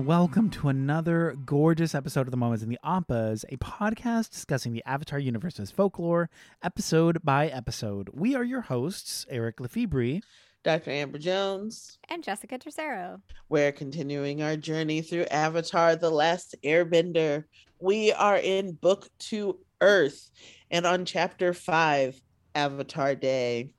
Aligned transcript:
Hello 0.00 0.12
and 0.12 0.18
welcome 0.18 0.48
to 0.48 0.70
another 0.70 1.36
gorgeous 1.44 1.94
episode 1.94 2.26
of 2.26 2.30
The 2.30 2.38
Moments 2.38 2.62
in 2.62 2.70
the 2.70 2.78
Ampas, 2.82 3.44
a 3.50 3.58
podcast 3.58 4.30
discussing 4.30 4.72
the 4.72 4.82
Avatar 4.86 5.18
universe's 5.18 5.70
folklore, 5.70 6.30
episode 6.62 7.18
by 7.22 7.48
episode. 7.48 8.08
We 8.14 8.34
are 8.34 8.42
your 8.42 8.62
hosts, 8.62 9.26
Eric 9.28 9.60
Lefebvre. 9.60 10.20
Dr. 10.64 10.90
Amber 10.90 11.18
Jones. 11.18 11.98
And 12.08 12.24
Jessica 12.24 12.58
Tercero. 12.58 13.20
We're 13.50 13.72
continuing 13.72 14.42
our 14.42 14.56
journey 14.56 15.02
through 15.02 15.24
Avatar 15.24 15.96
The 15.96 16.08
Last 16.08 16.54
Airbender. 16.64 17.44
We 17.78 18.10
are 18.12 18.38
in 18.38 18.72
Book 18.72 19.06
Two 19.18 19.58
Earth 19.82 20.30
and 20.70 20.86
on 20.86 21.04
Chapter 21.04 21.52
5, 21.52 22.18
Avatar 22.54 23.14
Day. 23.14 23.74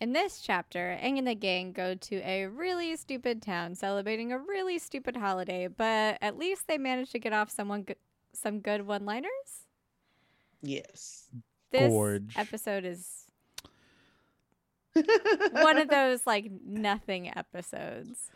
In 0.00 0.12
this 0.12 0.40
chapter, 0.40 0.96
Aang 1.02 1.18
and 1.18 1.26
the 1.26 1.34
gang 1.34 1.72
go 1.72 1.94
to 1.94 2.16
a 2.24 2.46
really 2.46 2.94
stupid 2.96 3.42
town 3.42 3.74
celebrating 3.74 4.32
a 4.32 4.38
really 4.38 4.78
stupid 4.78 5.16
holiday, 5.16 5.66
but 5.66 6.18
at 6.22 6.38
least 6.38 6.68
they 6.68 6.78
managed 6.78 7.10
to 7.12 7.18
get 7.18 7.32
off 7.32 7.50
someone 7.50 7.82
go- 7.82 7.94
some 8.32 8.60
good 8.60 8.86
one-liners. 8.86 9.66
Yes. 10.62 11.28
This 11.72 11.88
Gorge. 11.90 12.32
episode 12.36 12.84
is 12.84 13.24
one 15.52 15.78
of 15.78 15.88
those 15.88 16.26
like 16.26 16.50
nothing 16.64 17.36
episodes. 17.36 18.30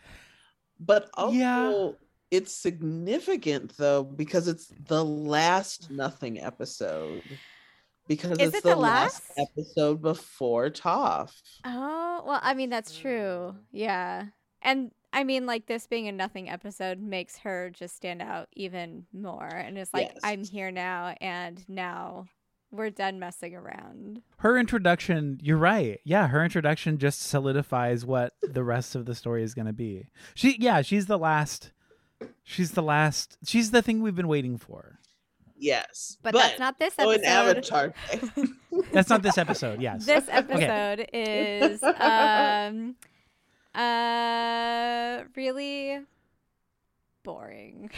But 0.80 1.10
also, 1.14 1.36
Yeah. 1.36 1.90
it's 2.30 2.52
significant 2.52 3.76
though 3.76 4.02
because 4.02 4.48
it's 4.48 4.66
the 4.88 5.04
last 5.04 5.90
Nothing 5.90 6.40
episode. 6.40 7.22
Because 8.16 8.38
Is 8.38 8.48
it's 8.48 8.58
it 8.58 8.62
the, 8.64 8.70
the 8.70 8.76
last 8.76 9.22
last? 9.36 9.50
episode 9.56 10.02
before 10.02 10.68
Toph. 10.70 11.32
Oh, 11.64 12.22
well, 12.26 12.40
I 12.42 12.54
mean 12.54 12.70
that's 12.70 12.96
true. 12.98 13.54
Yeah. 13.70 14.26
And 14.60 14.90
I 15.12 15.24
mean 15.24 15.46
like 15.46 15.66
this 15.66 15.86
being 15.86 16.08
a 16.08 16.12
nothing 16.12 16.48
episode 16.50 17.00
makes 17.00 17.38
her 17.38 17.70
just 17.70 17.96
stand 17.96 18.20
out 18.22 18.48
even 18.54 19.06
more 19.12 19.46
and 19.46 19.78
it's 19.78 19.92
like 19.94 20.10
Yes. 20.12 20.20
I'm 20.22 20.44
here 20.44 20.70
now 20.70 21.14
and 21.20 21.62
now 21.68 22.26
we're 22.70 22.90
done 22.90 23.18
messing 23.18 23.54
around. 23.54 24.22
Her 24.38 24.56
introduction, 24.58 25.38
you're 25.42 25.58
right. 25.58 26.00
Yeah, 26.04 26.28
her 26.28 26.42
introduction 26.42 26.96
just 26.98 27.20
solidifies 27.20 28.06
what 28.06 28.32
the 28.42 28.64
rest 28.64 28.94
of 28.94 29.04
the 29.04 29.14
story 29.14 29.42
is 29.42 29.52
going 29.54 29.66
to 29.66 29.72
be. 29.74 30.08
She 30.34 30.56
yeah, 30.58 30.82
she's 30.82 31.06
the 31.06 31.18
last 31.18 31.72
she's 32.44 32.72
the 32.72 32.82
last 32.82 33.36
she's 33.44 33.70
the 33.72 33.82
thing 33.82 34.00
we've 34.02 34.14
been 34.16 34.28
waiting 34.28 34.56
for. 34.58 34.98
Yes. 35.62 36.18
But, 36.22 36.34
that's 36.34 36.58
not 36.58 36.78
this 36.80 36.94
so 36.94 37.10
in 37.10 37.24
episode. 37.24 37.94
Avatar. 38.10 38.44
That's 38.92 39.08
not 39.08 39.22
this 39.22 39.38
episode. 39.38 39.80
Yes. 39.80 40.04
This 40.04 40.24
episode 40.28 41.06
is 41.12 41.80
um 42.00 42.96
uh 43.74 45.22
really 45.36 46.00
boring. 47.22 47.90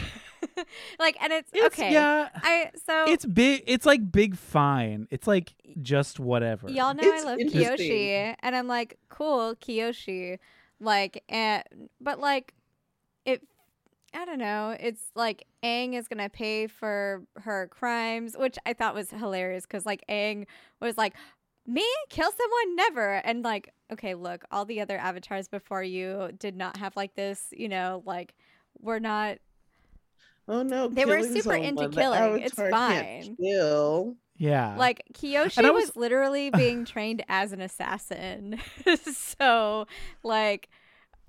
like 0.99 1.17
and 1.21 1.33
it's, 1.33 1.49
It's- 1.53 1.71
okay. 1.73 1.91
Yeah. 1.91 2.29
I 2.35 2.69
so 2.85 3.05
It's 3.07 3.25
big 3.25 3.63
it's 3.65 3.85
like 3.85 4.11
big 4.11 4.37
fine. 4.37 5.07
It's 5.09 5.25
like 5.27 5.53
just 5.81 6.19
whatever. 6.19 6.69
y'all 6.69 6.93
know 6.93 7.01
It's 7.03 7.23
I 7.23 7.25
love 7.25 7.39
interesting. 7.39 7.89
Kyoshi 7.89 8.35
and 8.41 8.55
I'm 8.55 8.67
like 8.67 8.97
cool 9.09 9.55
Kyoshi 9.55 10.37
like 10.79 11.23
and 11.29 11.63
but 11.99 12.19
like 12.19 12.49
it 12.49 12.55
I 14.15 14.25
don't 14.25 14.39
know. 14.39 14.75
It's 14.79 15.11
like 15.13 15.45
Aang 15.63 15.93
is 15.93 16.07
gonna 16.07 16.29
pay 16.29 16.67
for 16.67 17.23
her 17.35 17.67
crimes, 17.67 18.35
which 18.37 18.57
I 18.65 18.73
thought 18.73 18.95
was 18.95 19.11
hilarious 19.11 19.65
because 19.65 19.85
like 19.85 20.03
Aang 20.09 20.45
was 20.79 20.97
like, 20.97 21.13
"Me 21.67 21.85
kill 22.09 22.31
someone 22.31 22.75
never," 22.75 23.15
and 23.15 23.43
like, 23.43 23.73
okay, 23.91 24.15
look, 24.15 24.45
all 24.51 24.63
the 24.65 24.79
other 24.81 24.97
avatars 24.97 25.47
before 25.47 25.83
you 25.83 26.31
did 26.39 26.55
not 26.55 26.77
have 26.77 26.95
like 26.95 27.15
this. 27.15 27.47
You 27.51 27.67
know, 27.69 28.03
like 28.05 28.33
we're 28.79 28.99
not. 28.99 29.37
Oh 30.47 30.63
no! 30.63 30.87
They 30.87 31.05
were 31.05 31.21
super 31.21 31.55
into 31.55 31.83
someone. 31.83 31.91
The 31.91 31.95
killing. 31.95 32.41
It's 32.41 32.53
fine. 32.55 33.35
Kill. 33.35 34.15
Yeah. 34.37 34.75
Like 34.77 35.03
Kyoshi 35.13 35.63
was, 35.73 35.87
was- 35.87 35.95
literally 35.95 36.49
being 36.51 36.85
trained 36.85 37.23
as 37.27 37.51
an 37.51 37.61
assassin, 37.61 38.59
so 39.13 39.87
like, 40.23 40.69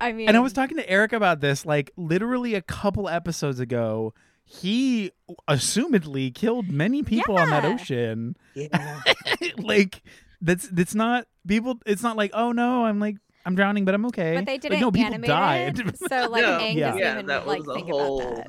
I 0.01 0.13
mean, 0.13 0.29
And 0.29 0.37
I 0.37 0.41
was 0.41 0.53
talking 0.53 0.77
to 0.77 0.89
Eric 0.89 1.13
about 1.13 1.41
this, 1.41 1.65
like 1.67 1.91
literally 1.97 2.55
a 2.55 2.63
couple 2.63 3.09
episodes 3.09 3.61
ago. 3.61 4.13
He 4.45 5.11
assumedly 5.49 6.33
killed 6.35 6.71
many 6.71 7.03
people 7.03 7.37
on 7.37 7.51
that 7.51 7.65
ocean. 7.65 8.37
Yeah. 8.55 9.01
like 9.59 10.03
that's 10.41 10.69
that's 10.69 10.95
not 10.95 11.27
people. 11.49 11.79
It's 11.87 12.03
not 12.03 12.17
like 12.17 12.31
oh 12.35 12.53
no, 12.53 12.85
I'm 12.85 13.01
like 13.01 13.17
I'm 13.45 13.55
drowning, 13.57 13.85
but 13.85 13.95
I'm 13.95 14.07
okay. 14.07 14.37
But 14.37 14.47
they 14.47 14.59
didn't 14.59 14.81
no, 14.81 14.91
people 14.93 15.07
animate 15.15 15.29
died. 15.29 15.79
it, 15.81 15.99
so 16.09 16.29
like 16.31 16.43
No, 16.43 16.59
Aang 16.59 16.75
yeah. 16.75 16.87
doesn't 16.87 17.01
Yeah, 17.01 17.13
even 17.15 17.27
that 17.27 17.47
like 17.47 17.63
a 17.67 17.75
think 17.75 17.89
whole- 17.89 18.23
about 18.23 18.47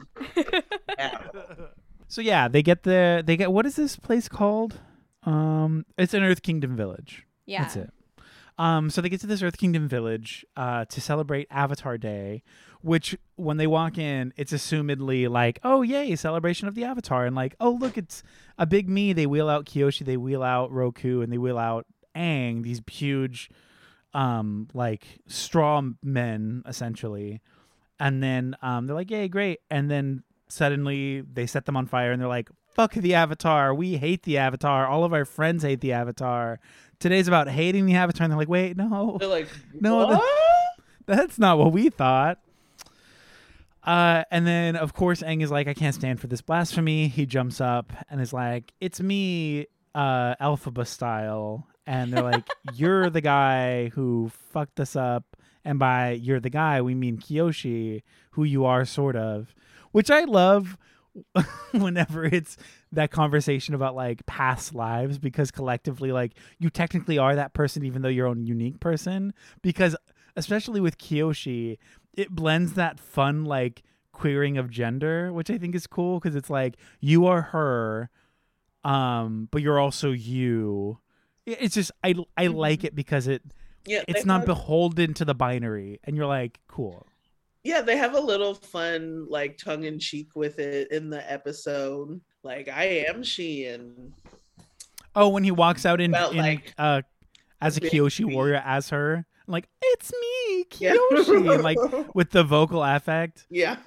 that. 0.97 1.71
so 2.07 2.21
yeah, 2.21 2.47
they 2.47 2.61
get 2.61 2.83
the 2.83 3.23
they 3.25 3.37
get 3.37 3.51
what 3.51 3.65
is 3.65 3.75
this 3.75 3.95
place 3.95 4.27
called? 4.29 4.79
Um, 5.23 5.85
it's 5.97 6.13
an 6.13 6.23
Earth 6.23 6.41
Kingdom 6.41 6.75
village. 6.77 7.25
yeah, 7.45 7.63
That's 7.63 7.75
it. 7.75 7.89
Um, 8.59 8.89
so 8.89 9.01
they 9.01 9.09
get 9.09 9.21
to 9.21 9.27
this 9.27 9.43
Earth 9.43 9.57
Kingdom 9.57 9.87
village 9.87 10.45
uh, 10.55 10.85
to 10.85 10.99
celebrate 10.99 11.47
Avatar 11.51 11.97
Day, 11.97 12.41
which 12.81 13.15
when 13.35 13.57
they 13.57 13.67
walk 13.67 13.99
in, 13.99 14.33
it's 14.35 14.51
assumedly 14.51 15.29
like, 15.29 15.59
oh 15.63 15.83
yay, 15.83 16.15
celebration 16.15 16.67
of 16.67 16.73
the 16.73 16.83
Avatar, 16.83 17.25
and 17.25 17.35
like, 17.35 17.55
oh 17.59 17.71
look, 17.71 17.97
it's 17.97 18.23
a 18.57 18.65
big 18.65 18.89
me. 18.89 19.13
They 19.13 19.27
wheel 19.27 19.47
out 19.47 19.65
Kyoshi, 19.65 20.05
they 20.05 20.17
wheel 20.17 20.41
out 20.41 20.71
Roku, 20.71 21.21
and 21.21 21.31
they 21.31 21.37
wheel 21.37 21.59
out 21.59 21.85
Aang. 22.15 22.63
These 22.63 22.81
huge, 22.89 23.51
um, 24.15 24.67
like 24.73 25.19
straw 25.27 25.83
men 26.01 26.63
essentially, 26.65 27.41
and 27.99 28.23
then 28.23 28.55
um, 28.63 28.87
they're 28.87 28.95
like, 28.95 29.11
yay, 29.11 29.27
great, 29.27 29.59
and 29.69 29.91
then 29.91 30.23
suddenly 30.47 31.21
they 31.21 31.45
set 31.45 31.65
them 31.65 31.77
on 31.77 31.85
fire, 31.85 32.11
and 32.11 32.19
they're 32.19 32.27
like. 32.27 32.49
Fuck 32.77 32.93
the 32.93 33.15
Avatar. 33.15 33.73
We 33.73 33.97
hate 33.97 34.21
the 34.21 34.37
Avatar. 34.37 34.85
All 34.85 35.03
of 35.03 35.11
our 35.11 35.25
friends 35.25 35.63
hate 35.63 35.81
the 35.81 35.93
Avatar 35.93 36.59
today's 36.99 37.27
about 37.27 37.47
hating 37.49 37.85
the 37.85 37.95
avatar 37.95 38.25
and 38.25 38.31
they're 38.31 38.37
like 38.37 38.49
wait 38.49 38.75
no. 38.77 39.17
They're 39.19 39.27
like, 39.29 39.47
No, 39.79 40.07
the- 40.09 40.21
that's 41.05 41.37
not 41.39 41.57
what 41.57 41.71
we 41.71 41.89
thought. 41.89 42.39
Uh, 43.83 44.23
and 44.31 44.45
then 44.45 44.75
of 44.75 44.93
course 44.93 45.21
Aang 45.21 45.41
is 45.41 45.51
like 45.51 45.67
I 45.67 45.73
can't 45.73 45.95
stand 45.95 46.19
for 46.19 46.27
this 46.27 46.41
blasphemy. 46.41 47.07
He 47.07 47.25
jumps 47.25 47.61
up 47.61 47.93
and 48.09 48.19
is 48.19 48.33
like 48.33 48.73
it's 48.81 48.99
me 48.99 49.67
uh 49.95 50.35
Elphaba 50.35 50.85
style. 50.85 51.67
And 51.85 52.11
they're 52.11 52.23
like 52.23 52.47
you're 52.73 53.09
the 53.09 53.21
guy 53.21 53.89
who 53.89 54.29
fucked 54.51 54.79
us 54.79 54.95
up. 54.95 55.23
And 55.63 55.79
by 55.79 56.11
you're 56.11 56.39
the 56.41 56.49
guy 56.49 56.81
we 56.81 56.95
mean 56.95 57.17
Kyoshi 57.17 58.03
who 58.31 58.43
you 58.43 58.65
are 58.65 58.83
sort 58.83 59.15
of. 59.15 59.53
Which 59.93 60.11
I 60.11 60.25
love 60.25 60.77
whenever 61.71 62.25
it's 62.25 62.57
that 62.91 63.11
conversation 63.11 63.73
about 63.73 63.95
like 63.95 64.25
past 64.25 64.73
lives 64.73 65.17
because 65.17 65.51
collectively 65.51 66.11
like 66.11 66.33
you 66.59 66.69
technically 66.69 67.17
are 67.17 67.35
that 67.35 67.53
person 67.53 67.83
even 67.83 68.01
though 68.01 68.07
you're 68.09 68.27
own 68.27 68.45
unique 68.45 68.79
person 68.79 69.33
because 69.61 69.95
especially 70.35 70.79
with 70.79 70.97
Kyoshi 70.97 71.77
it 72.13 72.29
blends 72.31 72.73
that 72.73 72.99
fun 72.99 73.43
like 73.45 73.83
queering 74.13 74.57
of 74.57 74.69
gender 74.69 75.33
which 75.33 75.49
I 75.49 75.57
think 75.57 75.75
is 75.75 75.85
cool 75.85 76.19
because 76.19 76.35
it's 76.35 76.49
like 76.49 76.77
you 77.01 77.25
are 77.25 77.41
her 77.41 78.09
um 78.83 79.47
but 79.51 79.61
you're 79.61 79.79
also 79.79 80.11
you. 80.11 80.99
It's 81.45 81.75
just 81.75 81.91
I 82.03 82.15
I 82.35 82.47
like 82.47 82.83
it 82.83 82.95
because 82.95 83.27
it 83.27 83.41
Yeah, 83.85 84.03
it's 84.07 84.25
not 84.25 84.39
have- 84.41 84.45
beholden 84.47 85.13
to 85.15 85.25
the 85.25 85.35
binary 85.35 85.99
and 86.03 86.15
you're 86.15 86.25
like 86.25 86.59
cool. 86.67 87.05
Yeah, 87.63 87.81
they 87.81 87.97
have 87.97 88.13
a 88.13 88.19
little 88.19 88.53
fun, 88.53 89.27
like 89.29 89.57
tongue 89.57 89.83
in 89.83 89.99
cheek 89.99 90.35
with 90.35 90.57
it 90.57 90.89
in 90.91 91.09
the 91.09 91.29
episode. 91.29 92.21
Like, 92.43 92.67
I 92.69 92.85
am 93.09 93.23
she, 93.23 93.65
and 93.65 94.13
Oh, 95.15 95.29
when 95.29 95.43
he 95.43 95.51
walks 95.51 95.85
out 95.85 95.99
in, 95.99 96.13
in 96.15 96.37
like 96.37 96.73
uh 96.77 97.01
as 97.59 97.77
a 97.77 97.81
big 97.81 97.91
Kyoshi 97.91 98.25
me. 98.25 98.35
warrior 98.35 98.61
as 98.63 98.89
her, 98.89 99.25
I'm 99.47 99.51
like 99.51 99.67
it's 99.81 100.11
me, 100.13 100.65
Yeah. 100.79 100.93
Kyoshi, 101.11 101.53
and 101.55 101.63
like 101.63 101.79
with 102.13 102.31
the 102.31 102.43
vocal 102.43 102.83
affect. 102.83 103.47
yeah, 103.49 103.77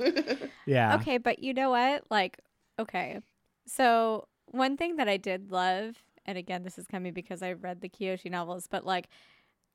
Yeah. 0.67 0.97
Okay, 0.97 1.19
but 1.19 1.38
you 1.38 1.55
know 1.55 1.70
what? 1.70 2.05
Like, 2.11 2.38
okay. 2.79 3.20
So, 3.67 4.26
one 4.47 4.76
thing 4.76 4.97
that 4.97 5.08
I 5.08 5.17
did 5.17 5.52
love, 5.52 5.94
and 6.26 6.37
again, 6.37 6.64
this 6.64 6.76
is 6.79 6.87
coming 6.88 7.12
because 7.12 7.43
I 7.43 7.52
read 7.52 7.81
the 7.81 7.88
Kyoshi 7.88 8.31
novels, 8.31 8.67
but 8.67 8.85
like, 8.85 9.08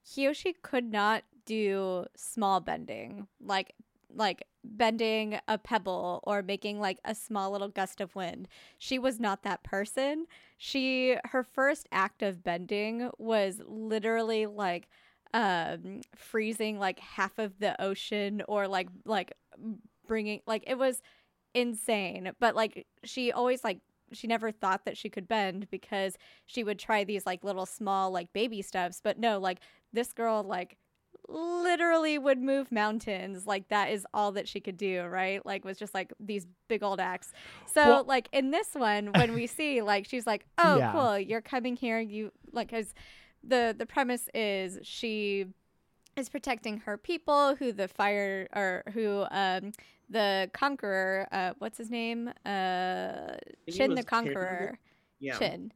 Kyoshi 0.06 0.54
could 0.62 0.92
not 0.92 1.24
do 1.46 2.06
small 2.18 2.60
bending, 2.60 3.28
like, 3.40 3.74
like 4.16 4.44
bending 4.64 5.40
a 5.48 5.58
pebble 5.58 6.22
or 6.24 6.42
making 6.42 6.80
like 6.80 7.00
a 7.06 7.14
small 7.16 7.52
little 7.52 7.68
gust 7.70 8.02
of 8.02 8.16
wind. 8.16 8.48
She 8.78 8.98
was 9.00 9.20
not 9.20 9.44
that 9.44 9.64
person. 9.64 10.26
She, 10.58 11.18
her 11.26 11.44
first 11.44 11.88
act 11.92 12.24
of 12.24 12.44
bending 12.44 13.10
was 13.18 13.62
literally 13.68 14.46
like, 14.46 14.88
um 15.34 16.00
freezing 16.16 16.80
like 16.80 16.98
half 17.00 17.38
of 17.40 17.60
the 17.60 17.82
ocean 17.82 18.42
or 18.48 18.68
like 18.70 18.88
like 19.06 19.34
bringing 20.08 20.40
like 20.46 20.64
it 20.68 20.78
was 20.78 21.02
insane 21.54 22.32
but 22.40 22.56
like 22.56 22.86
she 23.04 23.32
always 23.32 23.64
like 23.64 23.80
she 24.14 24.28
never 24.28 24.52
thought 24.52 24.86
that 24.86 24.98
she 24.98 25.10
could 25.10 25.28
bend 25.28 25.68
because 25.72 26.18
she 26.46 26.64
would 26.64 26.78
try 26.78 27.04
these 27.04 27.26
like 27.26 27.44
little 27.44 27.66
small 27.66 28.12
like 28.12 28.32
baby 28.34 28.62
steps 28.62 29.02
but 29.04 29.18
no 29.18 29.40
like 29.40 29.60
this 29.94 30.14
girl 30.14 30.44
like 30.44 30.78
literally 31.28 32.18
would 32.18 32.40
move 32.42 32.72
mountains. 32.72 33.46
Like 33.46 33.68
that 33.70 33.90
is 33.92 34.06
all 34.14 34.32
that 34.34 34.48
she 34.48 34.60
could 34.60 34.78
do, 34.78 35.04
right? 35.04 35.46
Like 35.46 35.66
was 35.66 35.78
just 35.78 35.94
like 35.94 36.14
these 36.20 36.46
big 36.68 36.84
old 36.84 37.00
axe. 37.00 37.32
So 37.74 37.82
Well- 37.84 38.04
like 38.06 38.30
in 38.32 38.52
this 38.52 38.70
one, 38.74 39.08
when 39.14 39.34
we 39.34 39.48
see 39.48 39.82
like 39.94 40.06
she's 40.08 40.26
like, 40.28 40.46
oh 40.58 40.78
Yeah. 40.78 40.92
cool, 40.92 41.20
you're 41.20 41.42
coming 41.42 41.76
here. 41.76 42.00
You 42.00 42.32
like 42.52 42.70
because 42.70 42.94
the 43.44 43.76
the 43.78 43.86
premise 43.86 44.28
is 44.34 44.80
she 44.84 45.46
is 46.16 46.30
protecting 46.30 46.78
her 46.80 46.98
people 46.98 47.56
who 47.56 47.72
the 47.74 47.88
fire 47.88 48.48
or 48.56 48.84
who 48.94 49.26
um 49.32 49.72
the 50.10 50.50
conqueror 50.54 51.28
uh 51.32 51.54
what's 51.60 51.78
his 51.78 51.90
name 51.90 52.30
uh 52.46 53.36
Chin 53.70 53.90
was 53.90 53.98
the 54.00 54.04
Chin. 54.04 54.04
conqueror 54.06 54.80
Yeah. 55.20 55.38
Chin. 55.38 55.72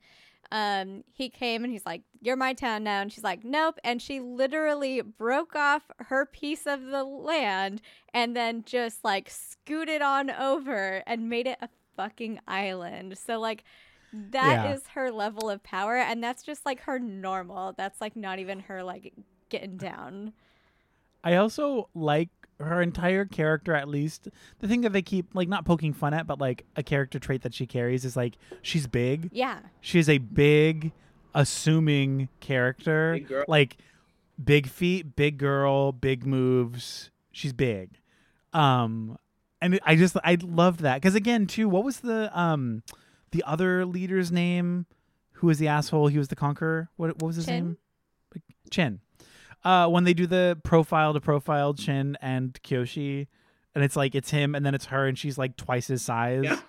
Um, 0.51 1.03
he 1.13 1.29
came 1.29 1.63
and 1.63 1.71
he's 1.71 1.85
like, 1.85 2.01
"You're 2.21 2.35
my 2.35 2.53
town 2.53 2.83
now," 2.83 3.01
and 3.01 3.11
she's 3.13 3.23
like, 3.23 3.43
"Nope." 3.43 3.79
And 3.83 4.01
she 4.01 4.19
literally 4.19 5.01
broke 5.01 5.55
off 5.55 5.83
her 6.07 6.25
piece 6.25 6.65
of 6.65 6.85
the 6.85 7.03
land 7.03 7.81
and 8.13 8.35
then 8.35 8.63
just 8.65 9.03
like 9.03 9.29
scooted 9.29 10.01
on 10.01 10.29
over 10.31 11.03
and 11.05 11.29
made 11.29 11.47
it 11.47 11.59
a 11.61 11.69
fucking 11.95 12.39
island. 12.47 13.17
So 13.17 13.39
like, 13.39 13.63
that 14.11 14.65
is 14.65 14.81
Yeah. 14.83 14.91
her 14.93 15.11
level 15.11 15.49
of 15.49 15.61
power, 15.63 15.95
and 15.97 16.23
that's 16.23 16.41
just 16.43 16.65
like 16.65 16.81
her 16.81 16.97
normal. 16.99 17.73
That's 17.77 18.01
like 18.01 18.15
not 18.15 18.39
even 18.39 18.61
her 18.61 18.83
like 18.83 19.13
getting 19.49 19.77
down. 19.77 20.33
I 21.23 21.35
also 21.35 21.89
like 21.93 22.29
her 22.59 22.81
entire 22.81 23.25
character 23.25 23.73
at 23.73 23.87
least. 23.87 24.27
The 24.59 24.67
thing 24.67 24.81
that 24.81 24.93
they 24.93 25.01
keep 25.01 25.33
like 25.33 25.47
not 25.47 25.65
poking 25.65 25.93
fun 25.93 26.13
at, 26.13 26.27
but 26.27 26.39
like 26.39 26.65
a 26.75 26.83
character 26.83 27.19
trait 27.19 27.41
that 27.43 27.53
she 27.53 27.65
carries 27.65 28.05
is 28.05 28.15
like 28.15 28.35
she's 28.61 28.87
big. 28.87 29.29
Yeah, 29.31 29.59
She's 29.81 30.09
a 30.09 30.17
big, 30.17 30.91
assuming 31.33 32.29
character. 32.39 33.13
Big 33.13 33.27
girl. 33.27 33.45
Like 33.47 33.77
big 34.43 34.67
feet, 34.67 35.15
big 35.15 35.37
girl, 35.37 35.91
big 35.91 36.25
moves. 36.25 37.11
She's 37.31 37.53
big. 37.53 37.91
Um 38.53 39.17
and 39.61 39.79
I 39.85 39.95
just 39.95 40.17
I 40.23 40.37
loved 40.41 40.81
that 40.81 41.01
cuz 41.01 41.15
again 41.15 41.45
too 41.47 41.67
what 41.69 41.83
was 41.83 41.99
the 41.99 42.29
um 42.37 42.83
the 43.31 43.43
other 43.45 43.85
leader's 43.85 44.31
name 44.31 44.85
who 45.33 45.47
was 45.47 45.59
the 45.59 45.67
asshole 45.67 46.07
he 46.07 46.17
was 46.17 46.29
the 46.29 46.35
conqueror 46.35 46.89
what 46.95 47.09
what 47.21 47.27
was 47.27 47.35
his 47.35 47.45
Chin? 47.45 47.63
name 47.65 47.77
Chin 48.71 48.99
uh 49.63 49.87
when 49.87 50.03
they 50.03 50.13
do 50.13 50.25
the 50.27 50.57
profile 50.63 51.13
to 51.13 51.19
profile 51.21 51.73
Chin 51.73 52.17
and 52.21 52.57
Kyoshi 52.63 53.27
and 53.75 53.83
it's 53.83 53.95
like 53.95 54.15
it's 54.15 54.31
him 54.31 54.55
and 54.55 54.65
then 54.65 54.73
it's 54.75 54.85
her 54.85 55.07
and 55.07 55.17
she's 55.17 55.37
like 55.37 55.55
twice 55.57 55.87
his 55.87 56.01
size 56.01 56.43
Yeah. 56.45 56.59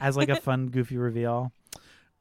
as 0.00 0.16
like 0.16 0.28
a 0.28 0.36
fun 0.40 0.68
goofy 0.68 0.96
reveal. 0.98 1.52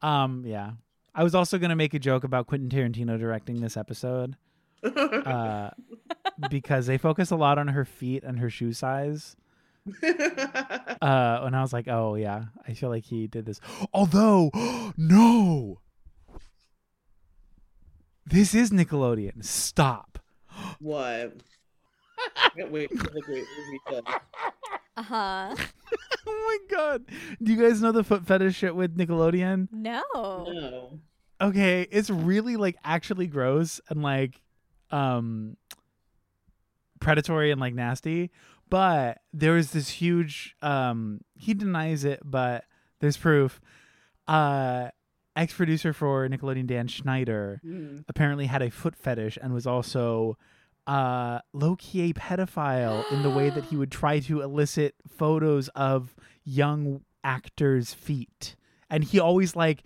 Um 0.01 0.43
yeah. 0.45 0.71
I 1.15 1.23
was 1.23 1.33
also 1.35 1.57
going 1.57 1.71
to 1.71 1.75
make 1.75 1.93
a 1.93 1.99
joke 1.99 2.23
about 2.23 2.47
Quentin 2.47 2.69
Tarantino 2.69 3.17
directing 3.19 3.59
this 3.61 3.75
episode 3.77 4.35
uh 4.83 5.71
because 6.49 6.85
they 6.87 6.97
focus 6.97 7.31
a 7.31 7.35
lot 7.35 7.57
on 7.57 7.67
her 7.69 7.83
feet 7.85 8.23
and 8.23 8.39
her 8.39 8.49
shoe 8.49 8.73
size. 8.73 9.35
Uh 11.01 11.39
and 11.43 11.55
i 11.55 11.61
was 11.61 11.71
like 11.71 11.87
oh 11.87 12.15
yeah 12.15 12.45
i 12.67 12.73
feel 12.73 12.89
like 12.89 13.05
he 13.05 13.25
did 13.27 13.45
this. 13.45 13.59
Although 13.93 14.51
no 14.97 15.79
this 18.29 18.53
is 18.55 18.71
nickelodeon 18.71 19.43
stop 19.43 20.19
what? 20.79 21.33
I 22.35 22.49
can't 22.55 22.71
wait 22.71 22.89
for 22.97 23.09
the 23.11 23.21
great 23.21 23.43
movie 23.89 24.03
uh 24.97 25.01
huh. 25.03 25.55
oh 26.27 26.57
my 26.69 26.75
god 26.75 27.05
do 27.41 27.53
you 27.53 27.61
guys 27.61 27.81
know 27.81 27.91
the 27.91 28.03
foot 28.03 28.25
fetish 28.25 28.55
shit 28.55 28.75
with 28.75 28.97
nickelodeon 28.97 29.67
No. 29.71 30.03
No. 30.13 30.99
okay 31.41 31.87
it's 31.91 32.09
really 32.09 32.57
like 32.57 32.75
actually 32.83 33.27
gross 33.27 33.79
and 33.89 34.01
like 34.03 34.41
um 34.91 35.55
predatory 36.99 37.51
and 37.51 37.61
like 37.61 37.73
nasty 37.73 38.29
but 38.69 39.19
there 39.33 39.53
was 39.53 39.71
this 39.71 39.87
huge 39.89 40.55
um 40.61 41.21
he 41.35 41.53
denies 41.53 42.03
it 42.03 42.19
but 42.25 42.65
there's 42.99 43.15
proof 43.17 43.61
uh 44.27 44.89
ex-producer 45.35 45.93
for 45.93 46.27
nickelodeon 46.27 46.67
dan 46.67 46.87
schneider 46.87 47.61
Mm. 47.65 48.03
apparently 48.07 48.45
had 48.47 48.61
a 48.61 48.69
foot 48.71 48.95
fetish 48.95 49.37
and 49.41 49.53
was 49.53 49.67
also 49.67 50.37
uh 50.87 51.39
low-key 51.53 52.09
a 52.09 52.13
pedophile 52.13 53.03
in 53.11 53.21
the 53.21 53.29
way 53.29 53.49
that 53.49 53.65
he 53.65 53.75
would 53.75 53.91
try 53.91 54.19
to 54.19 54.41
elicit 54.41 54.95
photos 55.07 55.67
of 55.69 56.15
young 56.43 57.01
actors 57.23 57.93
feet 57.93 58.55
and 58.89 59.03
he 59.05 59.19
always 59.19 59.55
like 59.55 59.83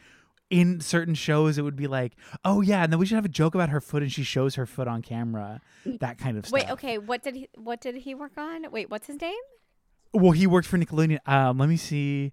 in 0.50 0.80
certain 0.80 1.16
shows 1.16 1.58
it 1.58 1.64
would 1.64 1.76
be 1.76 1.88
like 1.88 2.14
oh 2.46 2.62
yeah 2.62 2.84
and 2.84 2.94
then 2.94 3.00
we 3.00 3.06
should 3.06 3.16
have 3.16 3.26
a 3.26 3.30
joke 3.30 3.54
about 3.56 3.70
her 3.70 3.82
foot 3.82 4.02
and 4.04 4.12
she 4.12 4.24
shows 4.24 4.56
her 4.56 4.66
foot 4.66 4.88
on 4.88 5.02
camera 5.02 5.60
that 6.00 6.18
kind 6.18 6.38
of 6.38 6.46
stuff 6.46 6.54
Wait, 6.62 6.70
okay. 6.72 6.98
What 7.00 7.24
did 7.24 7.36
he? 7.36 7.50
What 7.56 7.82
did 7.82 7.96
he 7.96 8.14
work 8.16 8.38
on? 8.38 8.72
Wait, 8.72 8.90
what's 8.90 9.08
his 9.08 9.20
name? 9.20 9.36
well 10.14 10.32
he 10.32 10.46
worked 10.48 10.68
for 10.68 10.78
nickelodeon 10.78 11.18
um 11.28 11.58
let 11.58 11.68
me 11.68 11.76
see 11.78 12.32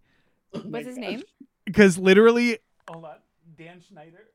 Oh 0.54 0.60
What's 0.64 0.86
his 0.86 0.96
God. 0.96 1.00
name? 1.00 1.22
because 1.64 1.96
literally 1.96 2.58
hold 2.90 3.04
on 3.04 3.16
dan 3.56 3.80
schneider 3.80 4.26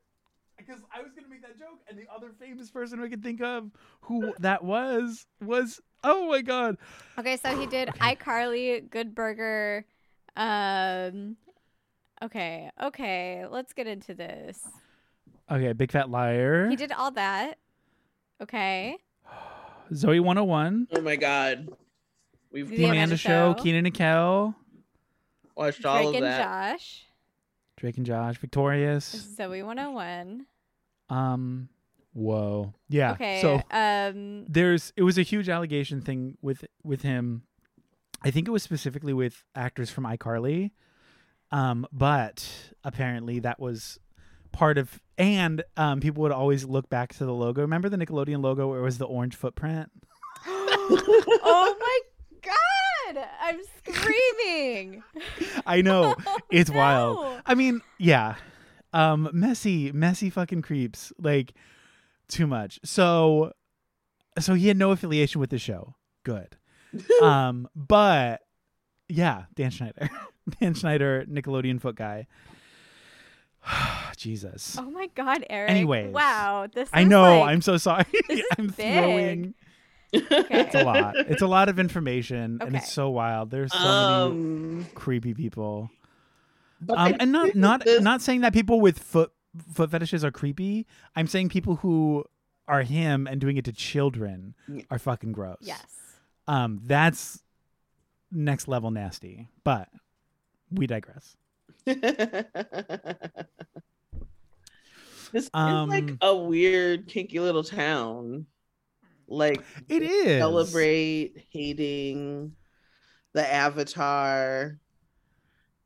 because 0.56 0.80
i 0.94 1.02
was 1.02 1.12
gonna 1.12 1.28
make 1.28 1.42
that 1.42 1.58
joke 1.58 1.80
and 1.88 1.98
the 1.98 2.04
other 2.14 2.30
famous 2.38 2.70
person 2.70 3.02
i 3.02 3.08
could 3.08 3.22
think 3.22 3.40
of 3.42 3.70
who 4.00 4.32
that 4.38 4.64
was 4.64 5.26
was 5.40 5.80
oh 6.04 6.28
my 6.28 6.40
god 6.42 6.76
Okay, 7.18 7.36
so 7.38 7.56
he 7.58 7.66
did 7.66 7.88
Okay. 7.90 8.14
iCarly, 8.14 8.90
Good 8.90 9.14
Burger. 9.14 9.86
Um, 10.36 11.36
okay, 12.22 12.70
okay. 12.82 13.46
Let's 13.50 13.72
get 13.72 13.86
into 13.86 14.12
this. 14.14 14.60
okay 15.50 15.72
big 15.72 15.90
fat 15.90 16.10
liar 16.10 16.68
He 16.68 16.76
did 16.76 16.92
all 16.92 17.10
that. 17.12 17.58
Okay. 18.42 18.98
zoey 19.92 20.20
101 20.20 20.88
Oh 20.92 21.00
my 21.00 21.16
god. 21.16 21.68
We've 22.52 22.68
The 22.68 22.76
the 22.76 22.84
amanda, 22.84 22.96
Amanda 22.98 23.16
show, 23.16 23.54
Show. 23.56 23.62
kenan 23.62 23.86
and 23.86 23.94
kel 23.94 24.54
watched 25.56 25.84
all 25.86 25.96
Drake 25.96 26.08
of 26.08 26.14
and 26.16 26.24
that. 26.24 26.42
Josh. 26.78 27.05
Drake 27.76 27.96
and 27.98 28.06
josh 28.06 28.38
victorious. 28.38 29.34
Zoey 29.38 29.64
101. 29.64 30.46
um 31.10 31.68
whoa. 32.12 32.72
Yeah 32.88 33.12
Okay. 33.12 33.40
so 33.42 33.60
um, 33.70 34.46
there's 34.48 34.92
it 34.96 35.02
was 35.02 35.18
a 35.18 35.22
huge 35.22 35.48
allegation 35.48 36.00
thing 36.00 36.38
with 36.40 36.64
with 36.82 37.02
him. 37.02 37.42
I 38.22 38.30
think 38.30 38.48
it 38.48 38.50
was 38.50 38.62
specifically 38.62 39.12
with 39.12 39.44
actors 39.54 39.90
from 39.90 40.04
icarly. 40.04 40.70
Um 41.52 41.86
but 41.92 42.48
apparently 42.82 43.38
that 43.40 43.60
was 43.60 43.98
part 44.52 44.78
of 44.78 45.00
and 45.18 45.62
um 45.76 46.00
people 46.00 46.22
would 46.22 46.32
always 46.32 46.64
look 46.64 46.88
back 46.88 47.12
to 47.14 47.24
the 47.26 47.34
logo. 47.34 47.60
Remember 47.60 47.88
the 47.90 47.98
nickelodeon 47.98 48.42
logo 48.42 48.68
where 48.68 48.78
it 48.80 48.82
was 48.82 48.98
the 48.98 49.04
orange 49.06 49.36
footprint? 49.36 49.90
Oh 50.48 51.76
my 51.80 51.98
I'm 53.14 53.60
screaming. 53.86 55.02
i 55.66 55.80
know. 55.82 56.14
It's 56.50 56.70
wild. 56.70 57.40
I 57.46 57.54
mean 57.54 57.80
yeah. 57.98 58.36
Um 58.92 59.28
messy 59.32 59.92
messy 59.92 60.30
fucking 60.30 60.62
creeps. 60.62 61.12
Like 61.18 61.54
too 62.28 62.46
much. 62.46 62.80
So 62.84 63.52
so 64.38 64.54
he 64.54 64.68
had 64.68 64.76
no 64.76 64.90
affiliation 64.90 65.40
with 65.40 65.50
the 65.50 65.58
show. 65.58 65.94
Good. 66.24 66.56
Um 67.22 67.68
but 67.74 68.42
yeah 69.08 69.44
dan 69.54 69.70
schneider. 69.70 70.08
Dan 70.60 70.74
schneider 70.74 71.24
nickelodeon 71.28 71.80
foot 71.80 71.96
guy. 71.96 72.26
Jesus. 74.16 74.76
Oh 74.78 74.90
my 74.90 75.08
god, 75.14 75.44
Eric. 75.50 75.70
Anyways. 75.70 76.12
Wow. 76.12 76.68
This 76.72 76.88
i 76.92 77.04
know. 77.04 77.40
like- 77.40 77.50
i'm 77.50 77.60
so 77.60 77.76
sorry. 77.76 78.06
i'm 78.58 78.68
big. 78.68 78.74
throwing 78.74 79.54
Okay. 80.14 80.46
it's 80.50 80.74
a 80.74 80.84
lot. 80.84 81.14
It's 81.16 81.42
a 81.42 81.46
lot 81.46 81.68
of 81.68 81.78
information 81.78 82.58
and 82.60 82.76
it's 82.76 82.92
so 82.92 83.10
wild. 83.10 83.50
There's 83.50 83.72
so 83.72 84.32
many 84.32 84.80
um, 84.82 84.86
creepy 84.94 85.34
people. 85.34 85.90
um 86.88 87.14
and 87.20 87.32
not 87.32 87.54
not 87.54 87.84
this- 87.84 88.02
not 88.02 88.22
saying 88.22 88.40
that 88.42 88.52
people 88.52 88.80
with 88.80 88.98
foot 88.98 89.32
foot 89.72 89.90
fetishes 89.90 90.24
are 90.24 90.30
creepy. 90.30 90.86
I'm 91.16 91.26
saying 91.26 91.48
people 91.48 91.76
who 91.76 92.24
are 92.68 92.82
him 92.82 93.26
and 93.26 93.40
doing 93.40 93.56
it 93.56 93.64
to 93.66 93.72
children 93.72 94.54
are 94.90 94.98
fucking 94.98 95.32
gross. 95.32 95.58
Yes. 95.60 95.84
um 96.48 96.80
that's 96.84 97.42
next 98.32 98.68
level 98.68 98.90
nasty 98.90 99.48
but 99.64 99.88
we 100.70 100.86
digress. 100.86 101.36
This 105.32 105.50
Um, 105.52 105.90
is 105.92 106.00
like 106.02 106.16
a 106.22 106.34
weird, 106.36 107.08
kinky 107.08 107.40
little 107.40 107.64
town. 107.64 108.46
Like 109.28 109.62
it 109.88 110.02
is 110.02 110.38
celebrate 110.40 111.46
hating 111.50 112.52
the 113.32 113.52
avatar. 113.52 114.78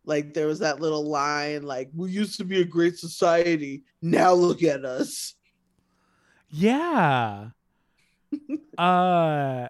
Like 0.05 0.35
there 0.35 0.47
was 0.47 0.61
that 0.61 0.81
little 0.81 1.09
line, 1.09 1.63
like 1.63 1.91
we 1.95 2.11
used 2.11 2.39
to 2.39 2.45
be 2.45 2.61
a 2.61 2.65
great 2.65 2.99
society. 2.99 3.85
Now 4.03 4.33
look 4.33 4.63
at 4.63 4.85
us. 4.85 5.35
yeah 6.49 7.51
uh 8.79 9.69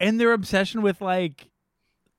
and 0.00 0.20
their 0.20 0.32
obsession 0.32 0.82
with 0.82 1.00
like 1.00 1.48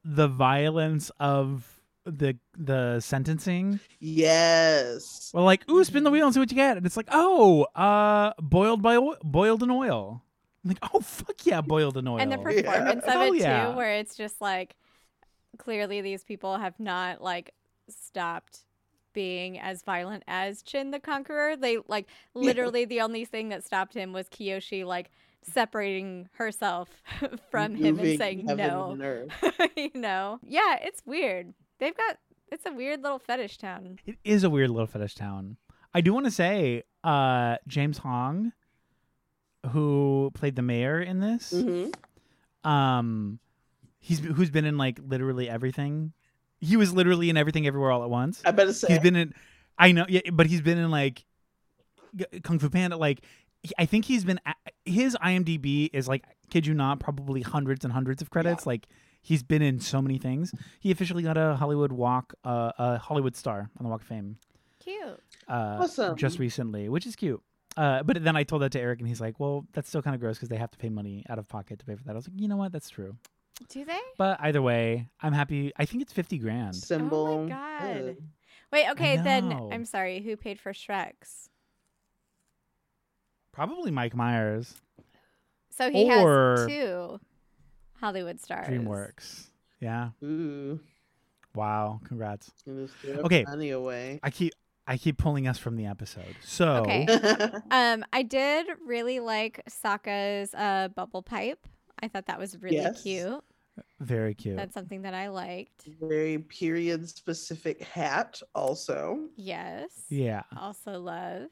the 0.03 0.27
violence 0.27 1.11
of 1.19 1.79
the 2.05 2.37
the 2.57 2.99
sentencing 2.99 3.79
Yes. 3.99 5.31
well 5.33 5.43
like 5.43 5.69
ooh 5.69 5.83
spin 5.83 6.03
the 6.03 6.11
wheel 6.11 6.25
and 6.25 6.33
see 6.33 6.39
what 6.39 6.51
you 6.51 6.55
get 6.55 6.77
and 6.77 6.85
it's 6.85 6.97
like 6.97 7.09
oh 7.11 7.63
uh 7.75 8.33
boiled 8.41 8.81
by 8.81 8.95
oil 8.95 9.15
boiled 9.23 9.63
in 9.63 9.69
oil 9.71 10.23
I'm 10.67 10.75
like, 10.81 10.93
oh 10.93 10.99
fuck 10.99 11.45
yeah, 11.45 11.61
boiled 11.61 11.97
in 11.97 12.07
oil. 12.07 12.19
and 12.19 12.31
the 12.31 12.37
Yeah. 12.37 12.43
performance 12.61 13.03
of 13.05 13.11
Oh, 13.15 13.33
it 13.33 13.39
yeah. 13.39 13.69
too 13.71 13.77
where 13.77 13.93
it's 13.95 14.15
just 14.15 14.41
like 14.41 14.75
clearly 15.57 16.01
these 16.01 16.23
people 16.23 16.57
have 16.57 16.79
not 16.79 17.21
like 17.21 17.53
stopped 17.89 18.63
being 19.13 19.57
as 19.59 19.81
violent 19.83 20.23
as 20.27 20.61
chin 20.61 20.91
the 20.91 20.99
conqueror 20.99 21.55
they 21.55 21.77
like 21.87 22.07
literally 22.35 22.85
the 22.85 23.01
only 23.01 23.25
thing 23.25 23.49
that 23.49 23.63
stopped 23.63 23.93
him 23.95 24.13
was 24.13 24.27
kyoshi 24.29 24.85
like 24.85 25.09
separating 25.41 26.27
herself 26.33 26.89
from 27.49 27.73
him 27.73 27.97
and 27.97 28.17
saying 28.17 28.45
no 28.45 28.95
and 29.01 29.31
you 29.77 29.89
know 29.95 30.39
yeah 30.43 30.77
it's 30.81 31.01
weird 31.05 31.53
they've 31.79 31.95
got 31.97 32.17
it's 32.51 32.65
a 32.67 32.71
weird 32.73 33.01
little 33.01 33.17
fetish 33.19 33.57
town 33.57 33.97
It 34.05 34.17
is 34.23 34.43
a 34.43 34.49
weird 34.49 34.69
little 34.69 34.87
fetish 34.87 35.15
town. 35.15 35.57
I 35.93 36.01
do 36.01 36.13
want 36.13 36.25
to 36.25 36.31
say, 36.31 36.83
uh, 37.03 37.55
James 37.67 37.97
Hong, 37.99 38.51
who 39.67 40.31
played 40.33 40.55
the 40.55 40.61
mayor 40.61 40.99
in 41.01 41.19
this, 41.19 41.53
Mhm. 41.53 41.93
um, 42.63 43.39
he's 43.99 44.19
who's 44.19 44.49
been 44.51 44.65
in 44.65 44.77
like 44.77 44.99
literally 45.05 45.49
everything. 45.49 46.13
He 46.59 46.75
was 46.77 46.93
literally 46.93 47.29
in 47.29 47.37
everything, 47.37 47.67
everywhere, 47.67 47.91
all 47.91 48.03
at 48.03 48.09
once. 48.09 48.41
I 48.45 48.51
better 48.51 48.73
say 48.73 48.87
He's 48.89 48.99
been 48.99 49.15
in, 49.15 49.33
I 49.77 49.91
know, 49.91 50.05
yeah, 50.09 50.21
but 50.33 50.47
he's 50.47 50.61
been 50.61 50.77
in 50.77 50.89
like 50.89 51.23
Kung 52.43 52.57
Fu 52.59 52.69
Panda. 52.69 52.97
Like, 52.97 53.23
he- 53.61 53.73
I 53.77 53.85
think 53.85 54.05
he's 54.05 54.23
been. 54.23 54.39
His 54.85 55.15
IMDb 55.21 55.89
is 55.93 56.07
like, 56.07 56.25
kid 56.49 56.65
you 56.65 56.73
not, 56.73 56.99
probably 56.99 57.41
hundreds 57.41 57.83
and 57.85 57.93
hundreds 57.93 58.21
of 58.21 58.29
credits. 58.31 58.65
Like, 58.65 58.87
he's 59.21 59.43
been 59.43 59.61
in 59.61 59.79
so 59.79 60.01
many 60.01 60.17
things. 60.17 60.51
He 60.79 60.89
officially 60.89 61.21
got 61.21 61.37
a 61.37 61.55
Hollywood 61.57 61.91
Walk, 61.91 62.33
uh, 62.43 62.71
a 62.79 62.97
Hollywood 62.97 63.35
star 63.35 63.69
on 63.77 63.83
the 63.83 63.89
Walk 63.89 64.01
of 64.01 64.07
Fame 64.07 64.37
cute 64.79 65.19
uh, 65.49 65.79
Awesome. 65.81 66.15
just 66.15 66.39
recently, 66.39 66.87
which 66.87 67.05
is 67.05 67.15
cute. 67.17 67.43
Uh, 67.77 68.01
but 68.03 68.23
then 68.23 68.35
I 68.35 68.43
told 68.43 68.63
that 68.63 68.71
to 68.73 68.79
Eric, 68.81 68.99
and 68.99 69.07
he's 69.07 69.21
like, 69.21 69.39
"Well, 69.39 69.65
that's 69.73 69.87
still 69.87 70.01
kind 70.01 70.15
of 70.15 70.19
gross 70.19 70.35
because 70.37 70.49
they 70.49 70.57
have 70.57 70.71
to 70.71 70.77
pay 70.77 70.89
money 70.89 71.23
out 71.29 71.37
of 71.39 71.47
pocket 71.47 71.79
to 71.79 71.85
pay 71.85 71.95
for 71.95 72.03
that." 72.05 72.11
I 72.11 72.15
was 72.15 72.27
like, 72.27 72.39
"You 72.41 72.47
know 72.47 72.57
what? 72.57 72.71
That's 72.71 72.89
true." 72.89 73.15
do 73.69 73.85
they 73.85 73.97
But 74.19 74.37
either 74.41 74.61
way, 74.61 75.07
I'm 75.21 75.33
happy. 75.33 75.71
I 75.77 75.85
think 75.85 76.01
it's 76.03 76.13
fifty 76.13 76.37
grand. 76.37 76.75
symbol. 76.75 77.27
Oh 77.27 77.47
God. 77.47 78.09
uh, 78.09 78.13
wait 78.71 78.89
okay 78.89 79.15
then 79.15 79.51
i'm 79.71 79.85
sorry 79.85 80.19
who 80.21 80.35
paid 80.35 80.59
for 80.59 80.73
shreks 80.73 81.47
Probably 83.53 83.91
Mike 83.91 84.13
Myers, 84.15 84.75
so 85.71 85.89
he 85.89 86.11
Or- 86.13 86.55
has 86.57 86.67
two 86.67 87.19
hollywood 87.99 88.39
stars 88.39 88.67
DreamWorks. 88.67 89.47
Yeah. 89.79 90.09
Ooh. 90.23 90.79
Wow. 91.55 91.99
Congrats. 92.05 92.51
gonna 92.65 92.87
throw 92.87 93.13
Okay. 93.23 93.43
Money 93.47 93.71
away. 93.71 94.19
I 94.21 94.29
keep 94.29 94.53
I 94.87 94.97
keep 94.97 95.17
pulling 95.17 95.47
us 95.47 95.57
from 95.57 95.75
the 95.75 95.85
episode. 95.85 96.35
So 96.43 96.75
Okay. 96.83 97.05
Um, 97.71 98.05
I 98.13 98.23
did 98.23 98.67
really 98.85 99.19
like 99.19 99.61
Sokka's 99.69 100.53
uh, 100.53 100.87
bubble 100.95 101.21
pipe. 101.21 101.65
I 102.01 102.07
thought 102.07 102.27
that 102.27 102.39
was 102.39 102.57
really 102.61 102.77
Yes. 102.77 103.01
cute. 103.03 103.43
very 103.99 104.33
cute. 104.33 104.55
That's 104.55 104.73
something 104.73 105.01
that 105.03 105.13
I 105.13 105.27
liked. 105.29 105.87
Very 105.99 106.39
period 106.39 107.07
specific 107.09 107.83
hat 107.83 108.41
also. 108.55 109.27
Yes. 109.35 109.89
yeah. 110.09 110.43
Also 110.57 110.99
love. 110.99 111.49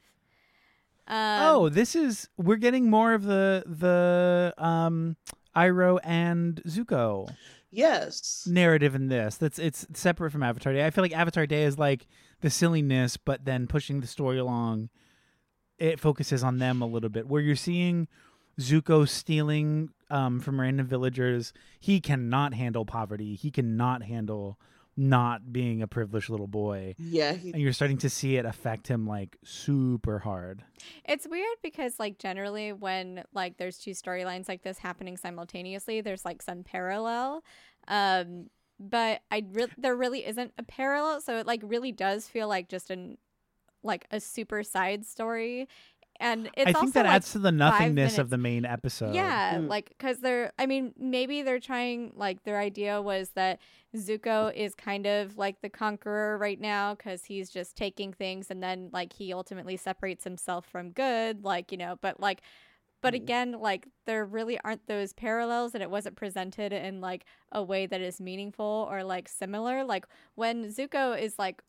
Um, 1.08 1.42
oh, 1.42 1.68
this 1.68 1.94
is 1.94 2.28
we're 2.36 2.56
getting 2.56 2.90
more 2.90 3.14
of 3.14 3.22
the 3.22 3.62
the 3.66 4.52
um 4.58 5.16
Iroh 5.54 6.00
and 6.02 6.60
Zuko. 6.66 7.28
Yes. 7.70 8.46
narrative 8.46 8.94
in 8.94 9.08
this 9.08 9.36
that's 9.36 9.58
it's 9.58 9.86
separate 9.94 10.30
from 10.30 10.42
avatar 10.42 10.72
day. 10.72 10.86
I 10.86 10.90
feel 10.90 11.02
like 11.02 11.12
avatar 11.16 11.46
day 11.46 11.64
is 11.64 11.78
like 11.78 12.06
the 12.40 12.50
silliness 12.50 13.16
but 13.16 13.44
then 13.44 13.66
pushing 13.66 14.00
the 14.00 14.06
story 14.06 14.38
along 14.38 14.88
it 15.78 16.00
focuses 16.00 16.42
on 16.42 16.58
them 16.58 16.80
a 16.80 16.86
little 16.86 17.10
bit. 17.10 17.26
Where 17.26 17.42
you're 17.42 17.56
seeing 17.56 18.08
zuko 18.58 19.06
stealing 19.06 19.90
um, 20.10 20.40
from 20.40 20.60
random 20.60 20.86
villagers 20.86 21.52
he 21.78 22.00
cannot 22.00 22.54
handle 22.54 22.84
poverty. 22.86 23.34
He 23.34 23.50
cannot 23.50 24.02
handle 24.04 24.58
not 24.96 25.52
being 25.52 25.82
a 25.82 25.86
privileged 25.86 26.30
little 26.30 26.46
boy 26.46 26.94
Yeah, 26.98 27.32
he, 27.32 27.52
and 27.52 27.60
you're 27.60 27.72
starting 27.72 27.98
to 27.98 28.10
see 28.10 28.36
it 28.36 28.44
affect 28.44 28.88
him 28.88 29.06
like 29.06 29.36
super 29.44 30.18
hard 30.18 30.62
It's 31.04 31.26
weird 31.28 31.56
because 31.62 31.98
like 31.98 32.18
generally 32.18 32.72
when 32.72 33.24
like 33.34 33.58
there's 33.58 33.78
two 33.78 33.92
storylines 33.92 34.48
like 34.48 34.62
this 34.62 34.78
happening 34.78 35.16
simultaneously, 35.16 36.00
there's 36.00 36.24
like 36.24 36.42
some 36.42 36.62
parallel. 36.62 37.42
Um 37.88 38.46
but 38.78 39.22
I 39.30 39.42
re- 39.52 39.68
there 39.78 39.96
really 39.96 40.26
isn't 40.26 40.52
a 40.58 40.62
parallel, 40.62 41.20
so 41.20 41.38
it 41.38 41.46
like 41.46 41.60
really 41.64 41.92
does 41.92 42.28
feel 42.28 42.48
like 42.48 42.68
just 42.68 42.90
an 42.90 43.16
like 43.82 44.06
a 44.10 44.20
super 44.20 44.62
side 44.62 45.06
story. 45.06 45.68
And 46.20 46.46
it's 46.56 46.62
i 46.62 46.64
think 46.66 46.76
also 46.76 46.90
that 46.92 47.04
like 47.06 47.14
adds 47.14 47.32
to 47.32 47.38
the 47.38 47.52
nothingness 47.52 48.18
of 48.18 48.30
the 48.30 48.38
main 48.38 48.64
episode 48.64 49.14
Yeah, 49.14 49.58
Mm. 49.58 49.68
like 49.68 49.88
because 49.90 50.18
they're. 50.18 50.52
I 50.58 50.66
mean, 50.66 50.92
maybe 50.98 51.42
they're 51.42 51.60
trying. 51.60 52.12
Like 52.16 52.44
their 52.44 52.58
idea 52.58 53.00
was 53.02 53.30
that 53.30 53.60
Zuko 53.94 54.54
is 54.54 54.74
kind 54.74 55.06
of 55.06 55.36
like 55.38 55.60
the 55.60 55.68
conqueror 55.68 56.38
right 56.38 56.60
now 56.60 56.94
because 56.94 57.24
he's 57.24 57.50
just 57.50 57.76
taking 57.76 58.12
things, 58.12 58.50
and 58.50 58.62
then 58.62 58.90
like 58.92 59.12
he 59.12 59.32
ultimately 59.32 59.76
separates 59.76 60.24
himself 60.24 60.66
from 60.66 60.90
good. 60.90 61.44
Like 61.44 61.70
you 61.72 61.78
know, 61.78 61.96
but 62.00 62.18
like, 62.20 62.40
but 63.02 63.12
Mm. 63.14 63.16
again, 63.16 63.52
like 63.52 63.86
there 64.06 64.24
really 64.24 64.58
aren't 64.64 64.86
those 64.86 65.12
parallels, 65.12 65.74
and 65.74 65.82
it 65.82 65.90
wasn't 65.90 66.16
presented 66.16 66.72
in 66.72 67.00
like 67.00 67.24
a 67.52 67.62
way 67.62 67.86
that 67.86 68.00
is 68.00 68.20
meaningful 68.20 68.88
or 68.90 69.04
like 69.04 69.28
similar. 69.28 69.84
Like 69.84 70.06
when 70.34 70.66
Zuko 70.72 71.20
is 71.20 71.38
like, 71.38 71.62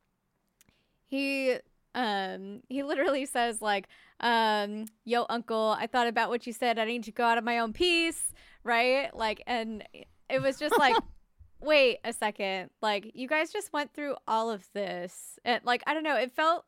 he 1.06 1.58
um 1.98 2.62
he 2.70 2.84
literally 2.84 3.26
says 3.26 3.62
like 3.62 3.88
um 4.20 4.86
yo 5.04 5.26
uncle 5.30 5.76
i 5.80 5.88
thought 5.88 6.08
about 6.08 6.30
what 6.30 6.48
you 6.48 6.54
said. 6.54 6.80
I 6.80 6.86
need 6.86 7.04
to 7.04 7.12
go 7.12 7.24
out 7.26 7.38
of 7.38 7.44
my 7.44 7.60
own 7.60 7.74
peace 7.74 8.32
right? 8.68 9.16
Like 9.16 9.42
and 9.48 9.84
it 10.30 10.42
was 10.42 10.60
just 10.60 10.78
like 10.78 10.96
wait 11.62 11.98
a 12.04 12.14
second. 12.14 12.70
Like 12.82 13.12
you 13.16 13.28
guys 13.28 13.52
just 13.52 13.74
went 13.74 13.94
through 13.94 14.16
all 14.28 14.52
of 14.52 14.68
this. 14.74 15.40
And 15.44 15.62
like 15.64 15.82
i 15.88 15.94
don't 15.96 16.04
know 16.04 16.18
it 16.18 16.32
felt 16.32 16.66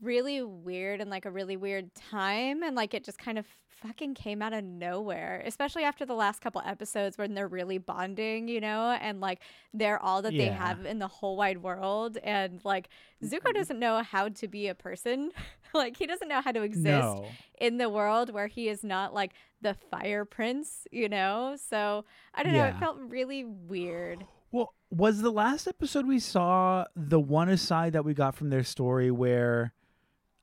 really 0.00 0.42
weird 0.42 1.00
and 1.00 1.10
like 1.10 1.24
a 1.24 1.30
really 1.30 1.56
weird 1.56 1.92
time. 1.94 2.62
And 2.62 2.76
like 2.76 2.94
it 2.94 3.04
just 3.04 3.18
kind 3.18 3.38
of 3.38 3.46
fucking 3.86 4.14
came 4.14 4.40
out 4.40 4.52
of 4.54 4.64
nowhere 4.64 5.42
especially 5.44 5.84
after 5.84 6.06
the 6.06 6.14
last 6.14 6.40
couple 6.40 6.62
episodes 6.64 7.18
when 7.18 7.34
they're 7.34 7.46
really 7.48 7.76
bonding 7.76 8.48
you 8.48 8.60
know 8.60 8.96
and 9.00 9.20
like 9.20 9.40
they're 9.74 10.02
all 10.02 10.22
that 10.22 10.32
they 10.32 10.46
have 10.46 10.86
in 10.86 10.98
the 10.98 11.06
whole 11.08 11.36
wide 11.36 11.62
world 11.62 12.16
and 12.24 12.60
like 12.64 12.88
zuko 13.22 13.40
Mhm. 13.50 13.54
doesn't 13.54 13.78
know 13.78 14.02
how 14.02 14.28
to 14.30 14.48
be 14.48 14.68
a 14.68 14.74
person. 14.74 15.30
Like 15.74 15.96
he 15.96 16.06
doesn't 16.06 16.28
know 16.28 16.40
how 16.40 16.52
to 16.52 16.62
exist 16.62 16.86
no. 16.86 17.26
in 17.60 17.78
the 17.78 17.88
world 17.88 18.32
where 18.32 18.46
he 18.46 18.68
is 18.68 18.84
not 18.84 19.12
like 19.12 19.32
the 19.60 19.74
fire 19.74 20.24
prince 20.24 20.86
you 20.92 21.08
know? 21.08 21.56
So 21.68 22.04
i 22.32 22.44
don't 22.44 22.52
know 22.52 22.64
it 22.64 22.78
felt 22.78 22.96
really 23.00 23.44
weird. 23.44 24.24
Well, 24.52 24.72
was 24.88 25.20
the 25.20 25.32
last 25.32 25.66
episode 25.66 26.06
we 26.06 26.20
saw 26.20 26.84
the 26.94 27.18
one 27.18 27.48
aside 27.48 27.94
that 27.94 28.04
we 28.04 28.14
got 28.14 28.36
from 28.36 28.50
their 28.50 28.62
story 28.62 29.10
where 29.10 29.72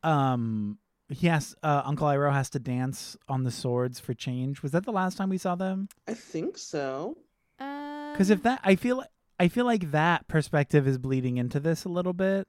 um 0.04 0.78
he 1.14 1.28
has 1.28 1.56
uh, 1.64 1.82
Uncle 1.86 2.08
Iroh 2.08 2.34
has 2.34 2.50
to 2.52 2.60
dance 2.60 3.18
on 3.28 3.44
the 3.44 3.52
swords 3.52 4.00
for 4.00 4.14
change? 4.14 4.64
Was 4.64 4.72
that 4.72 4.86
the 4.86 4.92
last 4.92 5.18
time 5.18 5.30
we 5.30 5.38
saw 5.38 5.56
them? 5.56 5.90
I 6.08 6.14
think 6.14 6.58
so. 6.58 7.18
Because 7.58 8.32
Um, 8.32 8.38
if 8.38 8.44
that, 8.44 8.62
I 8.64 8.76
feel 8.76 9.04
I 9.40 9.48
feel 9.48 9.66
like 9.66 9.92
that 9.92 10.28
perspective 10.28 10.88
is 10.88 10.98
bleeding 10.98 11.38
into 11.38 11.60
this 11.60 11.86
a 11.86 11.90
little 11.90 12.14
bit. 12.14 12.48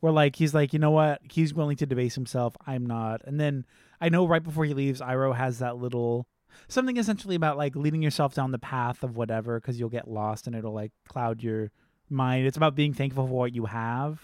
Where 0.00 0.12
like 0.12 0.36
he's 0.36 0.54
like, 0.54 0.72
you 0.72 0.78
know 0.78 0.90
what, 0.90 1.20
he's 1.32 1.54
willing 1.54 1.76
to 1.78 1.86
debase 1.86 2.14
himself. 2.14 2.54
I'm 2.66 2.84
not. 2.86 3.22
And 3.24 3.40
then 3.40 3.64
I 4.00 4.08
know 4.10 4.26
right 4.26 4.42
before 4.42 4.64
he 4.66 4.74
leaves, 4.74 5.00
Iroh 5.00 5.34
has 5.34 5.58
that 5.60 5.78
little 5.78 6.26
something 6.68 6.96
essentially 6.96 7.34
about 7.34 7.56
like 7.56 7.74
leading 7.76 8.02
yourself 8.02 8.34
down 8.34 8.50
the 8.50 8.58
path 8.58 9.02
of 9.02 9.16
whatever 9.16 9.58
because 9.58 9.80
you'll 9.80 9.88
get 9.88 10.08
lost 10.08 10.46
and 10.46 10.54
it'll 10.54 10.74
like 10.74 10.92
cloud 11.08 11.42
your 11.42 11.70
mind. 12.10 12.46
It's 12.46 12.56
about 12.56 12.74
being 12.74 12.92
thankful 12.92 13.26
for 13.26 13.32
what 13.32 13.54
you 13.54 13.66
have. 13.66 14.20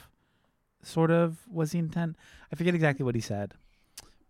Sort 0.84 1.10
of 1.10 1.38
was 1.48 1.70
the 1.72 1.78
intent. 1.78 2.16
I 2.52 2.56
forget 2.56 2.74
exactly 2.74 3.04
what 3.04 3.14
he 3.14 3.20
said, 3.20 3.54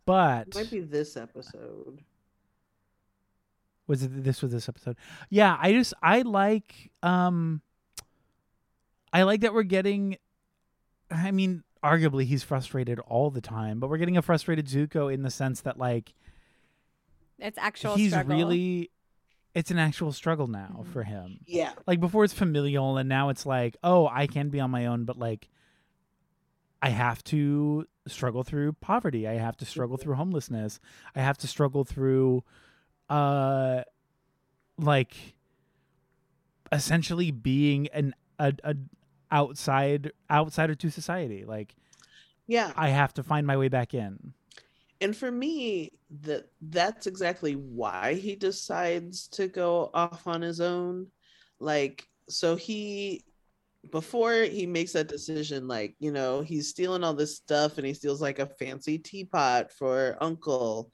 but 0.04 0.48
It 0.48 0.54
might 0.54 0.70
be 0.70 0.80
this 0.80 1.16
episode. 1.16 2.02
was 3.86 4.02
it 4.02 4.22
this 4.24 4.40
was 4.42 4.52
this 4.52 4.68
episode 4.68 4.96
yeah 5.28 5.58
i 5.60 5.72
just 5.72 5.92
i 6.02 6.22
like 6.22 6.90
um 7.02 7.60
i 9.12 9.22
like 9.24 9.40
that 9.40 9.52
we're 9.52 9.64
getting 9.64 10.16
i 11.10 11.30
mean 11.32 11.62
arguably 11.82 12.24
he's 12.24 12.42
frustrated 12.44 13.00
all 13.00 13.30
the 13.30 13.40
time 13.40 13.80
but 13.80 13.90
we're 13.90 13.98
getting 13.98 14.16
a 14.16 14.22
frustrated 14.22 14.66
zuko 14.66 15.12
in 15.12 15.22
the 15.22 15.30
sense 15.30 15.62
that 15.62 15.78
like 15.78 16.14
it's 17.40 17.58
actual 17.58 17.96
he's 17.96 18.12
struggle. 18.12 18.36
really 18.36 18.90
it's 19.54 19.70
an 19.72 19.78
actual 19.78 20.12
struggle 20.12 20.46
now 20.46 20.84
Mhm. 20.84 20.92
for 20.92 21.02
him 21.02 21.40
Yeah. 21.46 21.72
like 21.86 21.98
before 22.00 22.22
it's 22.24 22.32
familial 22.32 22.96
and 22.98 23.08
now 23.08 23.30
it's 23.30 23.44
like 23.44 23.76
oh 23.82 24.06
i 24.06 24.26
can 24.28 24.48
be 24.48 24.60
on 24.60 24.70
my 24.70 24.86
own 24.86 25.04
but 25.04 25.18
like 25.18 25.48
i 26.82 26.90
have 26.90 27.22
to 27.24 27.86
struggle 28.08 28.42
through 28.42 28.72
poverty. 28.74 29.28
I 29.28 29.34
have 29.34 29.56
to 29.58 29.64
struggle 29.64 29.96
through 29.96 30.16
homelessness. 30.16 30.80
I 31.14 31.20
have 31.20 31.38
to 31.38 31.46
struggle 31.46 31.84
through 31.84 32.42
uh 33.10 33.82
like 34.78 35.16
essentially 36.70 37.30
being 37.30 37.88
an 37.88 38.14
a, 38.38 38.52
a 38.64 38.74
outside 39.30 40.12
outsider 40.30 40.74
to 40.74 40.90
society. 40.90 41.44
Like 41.44 41.74
Yeah. 42.46 42.74
i 42.74 42.88
have 42.88 43.14
to 43.14 43.22
find 43.22 43.46
my 43.46 43.56
way 43.56 43.68
back 43.68 43.94
in. 43.94 44.34
And 45.00 45.16
for 45.16 45.30
me 45.30 45.92
that 46.22 46.44
that's 46.60 47.06
exactly 47.06 47.54
why 47.56 48.14
he 48.14 48.36
decides 48.36 49.26
to 49.28 49.48
go 49.48 49.90
off 49.94 50.26
on 50.26 50.42
his 50.42 50.60
own. 50.60 51.08
Like 51.58 52.06
so 52.28 52.56
he 52.56 53.24
before 53.90 54.42
he 54.42 54.66
makes 54.66 54.92
that 54.92 55.08
decision 55.08 55.66
like 55.66 55.94
you 55.98 56.12
know 56.12 56.40
he's 56.40 56.68
stealing 56.68 57.02
all 57.02 57.14
this 57.14 57.36
stuff 57.36 57.78
and 57.78 57.86
he 57.86 57.94
steals 57.94 58.22
like 58.22 58.38
a 58.38 58.46
fancy 58.46 58.98
teapot 58.98 59.72
for 59.72 60.16
uncle. 60.20 60.90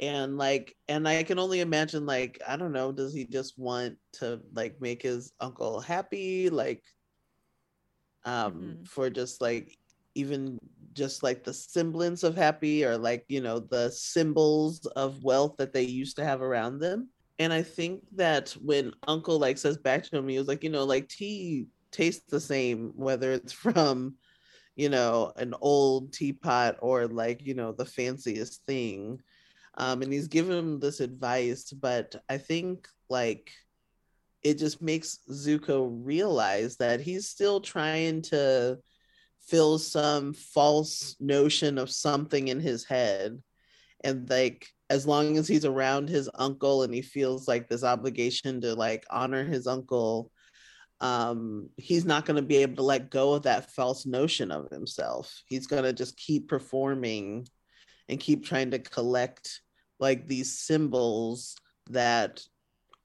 And 0.00 0.38
like 0.38 0.74
and 0.88 1.06
i 1.06 1.22
can 1.22 1.38
only 1.38 1.60
imagine 1.60 2.06
like 2.06 2.40
i 2.48 2.56
don't 2.56 2.72
know 2.72 2.92
does 2.92 3.12
he 3.12 3.26
just 3.26 3.58
want 3.58 3.96
to 4.14 4.40
like 4.54 4.80
make 4.80 5.02
his 5.02 5.32
uncle 5.38 5.80
happy? 5.80 6.48
Like 6.48 6.82
um 8.24 8.54
Mhm. 8.54 8.88
for 8.88 9.10
just 9.10 9.40
like 9.40 9.76
even 10.14 10.58
just 10.92 11.22
like 11.22 11.42
the 11.44 11.52
semblance 11.54 12.22
of 12.22 12.36
happy 12.36 12.84
or 12.84 12.96
like 12.98 13.24
you 13.28 13.40
know 13.40 13.58
the 13.60 13.90
symbols 13.90 14.84
of 14.96 15.22
wealth 15.24 15.56
that 15.58 15.72
they 15.72 15.82
used 15.82 16.16
to 16.16 16.24
have 16.24 16.42
around 16.42 16.78
them. 16.78 17.08
And 17.38 17.52
i 17.52 17.62
think 17.62 18.02
that 18.16 18.50
when 18.62 18.92
uncle 19.08 19.38
like 19.38 19.58
says 19.58 19.76
back 19.78 20.04
to 20.04 20.16
him 20.18 20.28
he 20.28 20.38
was 20.38 20.48
like 20.48 20.62
you 20.64 20.70
know 20.70 20.84
like 20.84 21.08
tea 21.08 21.66
tastes 21.92 22.30
the 22.30 22.40
same 22.40 22.92
whether 22.96 23.32
it's 23.32 23.52
from 23.64 24.16
you 24.74 24.88
know 24.88 25.32
an 25.36 25.54
old 25.60 26.12
teapot 26.12 26.76
or 26.80 27.06
like 27.06 27.46
you 27.46 27.54
know 27.54 27.72
the 27.72 27.84
fanciest 27.84 28.64
thing. 28.66 29.20
Um 29.76 30.02
and 30.02 30.12
he's 30.12 30.28
given 30.28 30.56
him 30.56 30.80
this 30.80 31.00
advice 31.00 31.70
but 31.72 32.14
i 32.28 32.36
think 32.36 32.88
like 33.08 33.50
it 34.42 34.58
just 34.58 34.82
makes 34.82 35.20
zuko 35.30 35.88
realize 36.02 36.76
that 36.76 37.00
he's 37.00 37.28
still 37.28 37.60
trying 37.60 38.22
to 38.22 38.78
fill 39.46 39.78
some 39.78 40.32
false 40.32 41.16
notion 41.20 41.78
of 41.78 41.90
something 41.90 42.48
in 42.48 42.60
his 42.60 42.84
head. 42.84 43.40
And 44.04 44.28
like 44.28 44.66
as 44.90 45.06
long 45.06 45.36
as 45.36 45.48
he's 45.48 45.64
around 45.64 46.08
his 46.08 46.28
uncle 46.34 46.82
and 46.82 46.92
he 46.92 47.02
feels 47.02 47.48
like 47.48 47.68
this 47.68 47.84
obligation 47.84 48.60
to 48.60 48.74
like 48.74 49.04
honor 49.10 49.44
his 49.44 49.66
uncle 49.66 50.30
um 51.02 51.68
he's 51.76 52.04
not 52.04 52.24
going 52.24 52.36
to 52.36 52.42
be 52.46 52.56
able 52.58 52.76
to 52.76 52.82
let 52.82 53.10
go 53.10 53.34
of 53.34 53.42
that 53.42 53.70
false 53.72 54.06
notion 54.06 54.50
of 54.50 54.70
himself. 54.70 55.42
He's 55.46 55.66
going 55.66 55.82
to 55.82 55.92
just 55.92 56.16
keep 56.16 56.48
performing 56.48 57.48
and 58.08 58.20
keep 58.20 58.44
trying 58.44 58.70
to 58.70 58.78
collect 58.78 59.60
like 59.98 60.26
these 60.26 60.56
symbols 60.58 61.56
that 61.90 62.42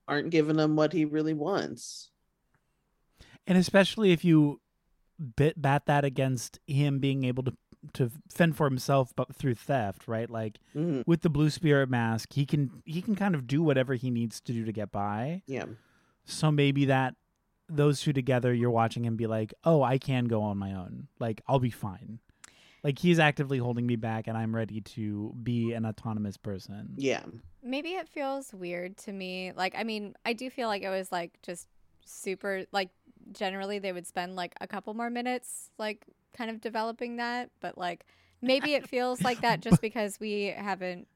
aren't 0.07 0.29
giving 0.29 0.59
him 0.59 0.75
what 0.75 0.93
he 0.93 1.05
really 1.05 1.33
wants. 1.33 2.11
And 3.45 3.57
especially 3.57 4.11
if 4.11 4.23
you 4.23 4.61
bit 5.35 5.59
bat 5.59 5.87
that 5.87 6.05
against 6.05 6.59
him 6.67 6.99
being 6.99 7.23
able 7.23 7.43
to 7.43 7.53
to 7.93 8.11
fend 8.31 8.55
for 8.55 8.67
himself 8.67 9.13
but 9.15 9.33
through 9.35 9.55
theft 9.55 10.07
right? 10.07 10.29
Like 10.29 10.59
Mhm. 10.75 11.03
with 11.07 11.21
the 11.21 11.29
blue 11.29 11.49
spirit 11.49 11.89
mask 11.89 12.33
he 12.33 12.45
can 12.45 12.83
he 12.85 13.01
can 13.01 13.15
kind 13.15 13.33
of 13.33 13.47
do 13.47 13.63
whatever 13.63 13.95
he 13.95 14.11
needs 14.11 14.39
to 14.41 14.53
do 14.53 14.65
to 14.65 14.71
get 14.71 14.91
by. 14.91 15.41
Yeah. 15.47 15.65
So 16.25 16.51
maybe 16.51 16.85
that 16.85 17.15
those 17.69 18.01
two 18.01 18.13
together 18.13 18.53
you're 18.53 18.71
watching 18.71 19.03
him 19.03 19.15
be 19.15 19.27
like 19.27 19.53
oh 19.63 19.83
i 19.83 19.97
can 19.97 20.25
go 20.25 20.41
on 20.41 20.57
my 20.57 20.73
own 20.73 21.07
like 21.19 21.41
i'll 21.47 21.59
be 21.59 21.69
fine 21.69 22.19
like 22.83 22.99
he's 22.99 23.19
actively 23.19 23.57
holding 23.57 23.85
me 23.85 23.95
back 23.95 24.27
and 24.27 24.37
i'm 24.37 24.55
ready 24.55 24.79
to 24.81 25.33
be 25.43 25.73
an 25.73 25.85
autonomous 25.85 26.37
person 26.37 26.93
yeah 26.95 27.21
Maybe 27.67 27.95
it 27.95 28.07
feels 28.07 28.53
weird 28.53 28.95
to 28.99 29.11
me. 29.11 29.51
Like, 29.53 29.75
I 29.77 29.83
mean, 29.83 30.15
I 30.25 30.31
do 30.31 30.49
feel 30.49 30.69
like 30.69 30.83
it 30.83 30.89
was 30.89 31.11
like 31.11 31.37
just 31.41 31.67
super, 32.05 32.63
like, 32.71 32.89
generally 33.33 33.77
they 33.79 33.91
would 33.91 34.07
spend 34.07 34.37
like 34.37 34.53
a 34.61 34.67
couple 34.67 34.93
more 34.93 35.09
minutes, 35.09 35.69
like, 35.77 36.05
kind 36.35 36.49
of 36.49 36.61
developing 36.61 37.17
that. 37.17 37.49
But, 37.59 37.77
like, 37.77 38.05
maybe 38.41 38.73
it 38.73 38.87
feels 38.87 39.21
like 39.21 39.41
that 39.41 39.59
just 39.59 39.81
because 39.81 40.17
we 40.17 40.53
haven't 40.55 41.09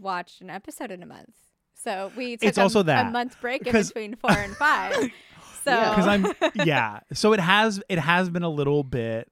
watched 0.00 0.40
an 0.40 0.48
episode 0.48 0.90
in 0.90 1.02
a 1.02 1.06
month. 1.06 1.34
So 1.74 2.10
we 2.16 2.38
took 2.38 2.48
It's 2.48 2.58
a, 2.58 2.62
also 2.62 2.80
a 2.80 3.04
month 3.04 3.38
break 3.40 3.66
in 3.66 3.72
between 3.72 4.16
four 4.16 4.30
and 4.30 4.56
five. 4.56 5.10
So, 5.64 5.90
because 5.90 6.06
i'm 6.06 6.26
yeah. 6.66 7.00
So 7.12 7.32
it 7.32 7.40
has 7.40 7.80
it 7.88 7.98
has 7.98 8.30
been 8.30 8.42
a 8.42 8.48
little 8.48 8.82
bit 8.84 9.30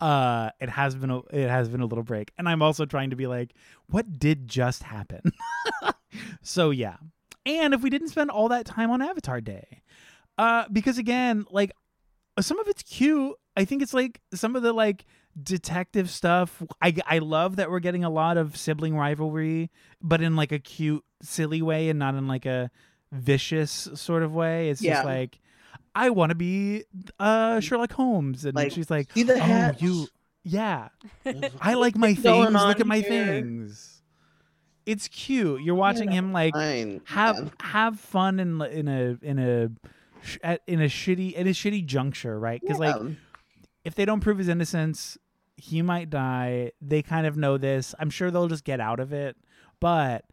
uh 0.00 0.50
it 0.60 0.68
has 0.68 0.94
been 0.96 1.10
a 1.10 1.18
it 1.30 1.48
has 1.48 1.68
been 1.68 1.80
a 1.80 1.86
little 1.86 2.04
break. 2.04 2.32
And 2.38 2.48
i'm 2.48 2.62
also 2.62 2.84
trying 2.86 3.10
to 3.10 3.16
be 3.16 3.26
like 3.26 3.54
what 3.86 4.18
did 4.18 4.48
just 4.48 4.82
happen? 4.82 5.20
So 6.42 6.70
yeah. 6.70 6.96
And 7.46 7.72
if 7.74 7.82
we 7.82 7.88
didn't 7.90 8.08
spend 8.08 8.30
all 8.30 8.48
that 8.48 8.66
time 8.66 8.90
on 8.90 9.00
avatar 9.02 9.40
day 9.40 9.82
uh 10.38 10.64
because 10.72 10.98
again 10.98 11.44
like 11.50 11.72
some 12.40 12.58
of 12.58 12.68
it's 12.68 12.82
cute. 12.82 13.34
I 13.56 13.64
think 13.64 13.82
it's 13.82 13.94
like 13.94 14.20
some 14.34 14.56
of 14.56 14.62
the 14.62 14.72
like 14.72 15.04
detective 15.42 16.10
stuff. 16.10 16.62
I 16.82 16.94
i 17.06 17.18
love 17.18 17.56
that 17.56 17.70
we're 17.70 17.80
getting 17.80 18.04
a 18.04 18.10
lot 18.10 18.36
of 18.36 18.56
sibling 18.56 18.96
rivalry 18.96 19.70
but 20.02 20.20
in 20.20 20.36
like 20.36 20.52
a 20.52 20.58
cute 20.58 21.04
silly 21.22 21.62
way 21.62 21.88
and 21.88 21.98
not 21.98 22.14
in 22.14 22.26
like 22.28 22.44
a 22.46 22.70
vicious 23.10 23.88
sort 23.94 24.22
of 24.22 24.34
way. 24.34 24.68
It's 24.70 24.82
Yeah. 24.82 24.94
just 24.94 25.06
like 25.06 25.38
i 25.94 26.10
want 26.10 26.30
to 26.30 26.34
be 26.34 26.84
uh 27.18 27.60
sherlock 27.60 27.92
holmes. 27.92 28.44
And 28.44 28.54
Like, 28.54 28.72
she's 28.72 28.90
like 28.90 29.12
see 29.12 29.22
the 29.24 29.34
oh 29.40 29.72
you 29.78 30.06
yeah. 30.44 30.88
I 31.60 31.74
like 31.74 31.96
my 31.96 32.14
things. 32.14 32.52
Look 32.52 32.80
at 32.80 32.86
my 32.86 32.98
here? 32.98 33.26
things. 33.26 34.02
It's 34.84 35.06
cute. 35.06 35.62
You're 35.62 35.76
watching 35.76 36.08
Yeah, 36.10 36.18
him 36.18 36.32
like 36.32 36.54
Fine. 36.54 37.00
have 37.04 37.36
yeah. 37.38 37.48
have 37.60 38.00
fun 38.00 38.40
in 38.40 38.60
in 38.62 38.88
a 38.88 39.18
in 39.22 39.38
a 39.38 39.70
at- 40.42 40.62
in 40.66 40.80
a 40.80 40.86
shitty 40.86 41.34
in 41.34 41.46
a 41.46 41.50
shitty 41.50 41.84
juncture 41.86 42.38
right? 42.38 42.60
Because 42.60 42.78
like 42.80 42.96
if 43.84 43.94
they 43.94 44.04
don't 44.04 44.20
prove 44.20 44.38
his 44.38 44.48
innocence 44.48 45.16
he 45.56 45.80
might 45.82 46.10
die. 46.10 46.72
They 46.80 47.02
kind 47.02 47.24
of 47.26 47.36
know 47.36 47.56
this. 47.58 47.94
I'm 48.00 48.10
sure 48.10 48.30
they'll 48.32 48.48
just 48.48 48.64
get 48.64 48.80
out 48.80 48.98
of 48.98 49.12
it. 49.12 49.36
But 49.78 50.24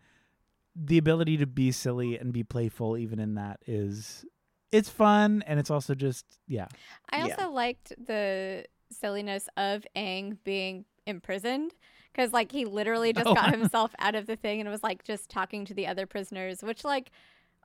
the 0.75 0.97
ability 0.97 1.37
to 1.37 1.45
be 1.45 1.71
silly 1.71 2.17
and 2.17 2.31
be 2.33 2.43
playful 2.43 2.97
even 2.97 3.19
in 3.19 3.35
that 3.35 3.59
is 3.67 4.25
it's 4.71 4.89
fun 4.89 5.43
and 5.47 5.59
it's 5.59 5.69
also 5.71 5.95
just 5.95 6.25
yeah 6.47 6.67
I 7.11 7.17
Yeah. 7.17 7.35
also 7.37 7.49
liked 7.51 7.93
the 8.05 8.65
silliness 8.91 9.47
of 9.57 9.85
Aang 9.95 10.37
being 10.43 10.85
imprisoned 11.05 11.73
because, 12.11 12.33
like, 12.33 12.51
he 12.51 12.65
literally 12.65 13.13
just 13.13 13.27
Oh. 13.29 13.33
got 13.33 13.51
himself 13.51 13.93
out 13.99 14.15
of 14.15 14.25
the 14.27 14.35
thing 14.35 14.59
and 14.59 14.69
was 14.69 14.83
like 14.83 15.03
just 15.03 15.29
talking 15.29 15.65
to 15.65 15.73
the 15.73 15.87
other 15.87 16.05
prisoners, 16.05 16.61
which, 16.63 16.83
like, 16.83 17.11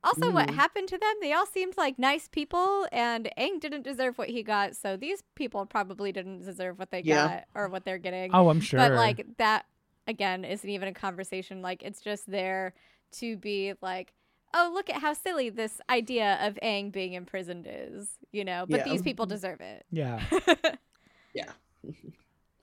also 0.03 0.31
what 0.33 0.49
Mhm. 0.49 0.55
happened 0.55 0.89
to 0.89 0.99
them? 0.99 1.15
They 1.21 1.33
all 1.33 1.47
seemed 1.47 1.77
like 1.79 1.99
nice 1.99 2.29
people, 2.29 2.87
and 2.93 3.31
Aang 3.39 3.59
didn't 3.61 3.83
deserve 3.83 4.17
what 4.19 4.29
he 4.29 4.43
got, 4.43 4.77
so 4.77 4.97
these 4.97 5.23
people 5.35 5.65
probably 5.67 6.13
didn't 6.13 6.43
deserve 6.43 6.79
what 6.79 6.91
they 6.91 7.01
Yeah. 7.03 7.27
got 7.29 7.45
or 7.55 7.69
what 7.69 7.85
they're 7.85 7.99
getting. 7.99 8.31
oh 8.35 8.49
i'm 8.51 8.61
sure 8.61 8.79
But 8.79 8.93
like 8.93 9.27
that 9.39 9.65
again 10.07 10.45
isn't 10.45 10.69
even 10.69 10.89
a 10.89 10.95
conversation. 10.95 11.63
Like 11.63 11.83
it's 11.83 12.01
just 12.03 12.31
there 12.31 12.75
to 13.13 13.37
be 13.39 13.75
like, 13.81 14.13
oh, 14.55 14.71
look 14.73 14.89
at 14.89 14.97
how 15.03 15.13
silly 15.13 15.51
this 15.51 15.81
idea 15.91 16.39
of 16.41 16.55
Aang 16.63 16.91
being 16.93 17.13
imprisoned 17.13 17.67
is, 17.69 18.09
you 18.33 18.45
know. 18.45 18.65
But 18.69 18.79
Yeah. 18.79 18.85
these 18.93 19.03
people 19.03 19.27
deserve 19.27 19.61
it. 19.61 19.85
yeah 19.91 20.23
yeah 21.35 21.51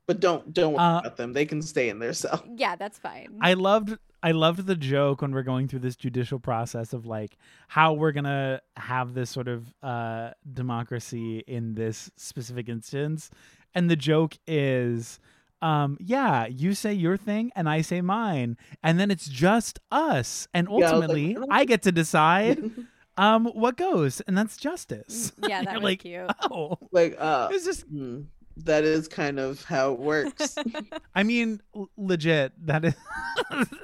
but 0.07 0.19
don't 0.19 0.53
don't 0.53 0.73
worry 0.73 0.81
Uh, 0.83 0.99
about 0.99 1.17
them 1.17 1.33
they 1.33 1.45
can 1.45 1.61
stay 1.61 1.89
in 1.89 1.99
their 1.99 2.13
cell 2.13 2.43
yeah, 2.57 2.75
that's 2.75 2.97
fine. 2.97 3.37
I 3.41 3.53
loved 3.53 3.97
I 4.23 4.31
loved 4.31 4.65
the 4.67 4.75
joke 4.75 5.21
when 5.21 5.31
we're 5.33 5.41
going 5.43 5.67
through 5.67 5.79
this 5.79 5.95
judicial 5.95 6.39
process 6.39 6.93
of 6.93 7.05
like 7.05 7.37
how 7.67 7.93
we're 7.93 8.11
gonna 8.11 8.61
have 8.77 9.13
this 9.13 9.29
sort 9.29 9.47
of 9.47 9.73
uh 9.83 10.31
democracy 10.53 11.39
in 11.47 11.75
this 11.75 12.09
specific 12.17 12.69
instance. 12.69 13.29
And 13.73 13.89
the 13.89 13.95
joke 13.95 14.37
is 14.47 15.19
um 15.61 15.97
yeah, 15.99 16.47
you 16.47 16.73
say 16.73 16.93
your 16.93 17.17
thing 17.17 17.51
and 17.55 17.69
I 17.69 17.81
say 17.81 18.01
mine. 18.01 18.57
And 18.83 18.99
then 18.99 19.11
it's 19.11 19.27
just 19.27 19.79
us. 19.91 20.47
And 20.53 20.67
Yeah, 20.69 20.73
I 20.73 20.77
like, 20.79 20.93
ultimately 20.93 21.37
I 21.49 21.59
I 21.61 21.65
get 21.65 21.83
to 21.83 21.91
decide 21.91 22.59
um 23.17 23.45
what 23.45 23.77
goes, 23.77 24.21
and 24.21 24.37
that's 24.37 24.57
justice. 24.57 25.31
yeah, 25.47 25.61
that 25.63 25.73
You're 25.73 25.81
was 25.81 25.83
like, 25.83 25.99
cute. 25.99 26.31
Oh. 26.49 26.77
like 26.91 27.15
uh 27.19 27.49
It's 27.51 27.65
just 27.65 27.83
hmm, 27.87 28.21
that 28.57 28.83
is 28.83 29.07
kind 29.07 29.39
of 29.39 29.63
how 29.63 29.93
it 29.93 29.99
works 29.99 30.55
I 31.15 31.23
mean, 31.23 31.61
l- 31.75 31.89
legit, 31.97 32.53
that 32.65 32.83
is, 32.85 32.95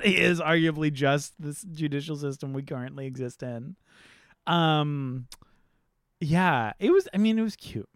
is 0.03 0.39
arguably 0.41 0.91
just 0.91 1.33
this 1.39 1.61
judicial 1.63 2.15
system 2.17 2.53
we 2.53 2.63
currently 2.63 3.05
exist 3.07 3.43
in. 3.43 3.75
Um, 4.45 5.27
yeah, 6.19 6.73
it 6.79 6.91
was. 6.91 7.07
I 7.13 7.17
mean, 7.17 7.37
it 7.37 7.43
was 7.43 7.55
cute. 7.55 7.89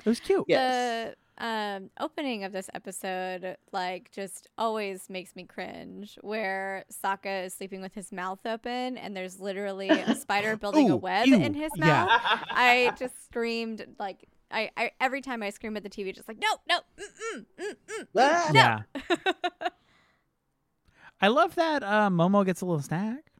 It 0.00 0.08
was 0.08 0.20
cute. 0.20 0.44
Yes. 0.48 1.14
The 1.14 1.16
um, 1.38 1.90
opening 2.00 2.44
of 2.44 2.52
this 2.52 2.70
episode, 2.74 3.56
like, 3.72 4.10
just 4.10 4.48
always 4.56 5.10
makes 5.10 5.36
me 5.36 5.44
cringe. 5.44 6.18
Where 6.22 6.84
Sokka 6.90 7.46
is 7.46 7.54
sleeping 7.54 7.80
with 7.82 7.94
his 7.94 8.12
mouth 8.12 8.40
open, 8.46 8.96
and 8.96 9.16
there's 9.16 9.38
literally 9.38 9.88
a 9.90 10.14
spider 10.20 10.56
building 10.56 10.90
a 10.90 10.96
web 10.96 11.26
ew, 11.26 11.36
in 11.36 11.54
his 11.54 11.70
yeah. 11.76 12.04
mouth. 12.04 12.10
I 12.50 12.92
just 12.98 13.24
screamed 13.24 13.86
like 13.98 14.28
I, 14.50 14.70
I 14.76 14.90
every 15.00 15.20
time 15.20 15.42
I 15.42 15.50
scream 15.50 15.76
at 15.76 15.82
the 15.82 15.90
TV, 15.90 16.14
just 16.14 16.28
like 16.28 16.38
no, 16.40 16.48
no, 16.68 16.80
mm, 16.98 17.44
mm, 17.60 17.72
mm, 17.72 18.06
Ah! 18.16 18.50
Yeah, 18.54 18.82
mm. 18.94 19.52
I 21.20 21.28
love 21.28 21.54
that. 21.56 21.82
Uh, 21.82 22.10
Momo 22.10 22.44
gets 22.44 22.60
a 22.60 22.66
little 22.66 22.82
snack. 22.82 23.32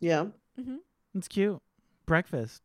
yeah 0.00 0.26
mm-hmm. 0.58 0.76
It's 1.14 1.28
cute. 1.28 1.60
Breakfast. 2.06 2.62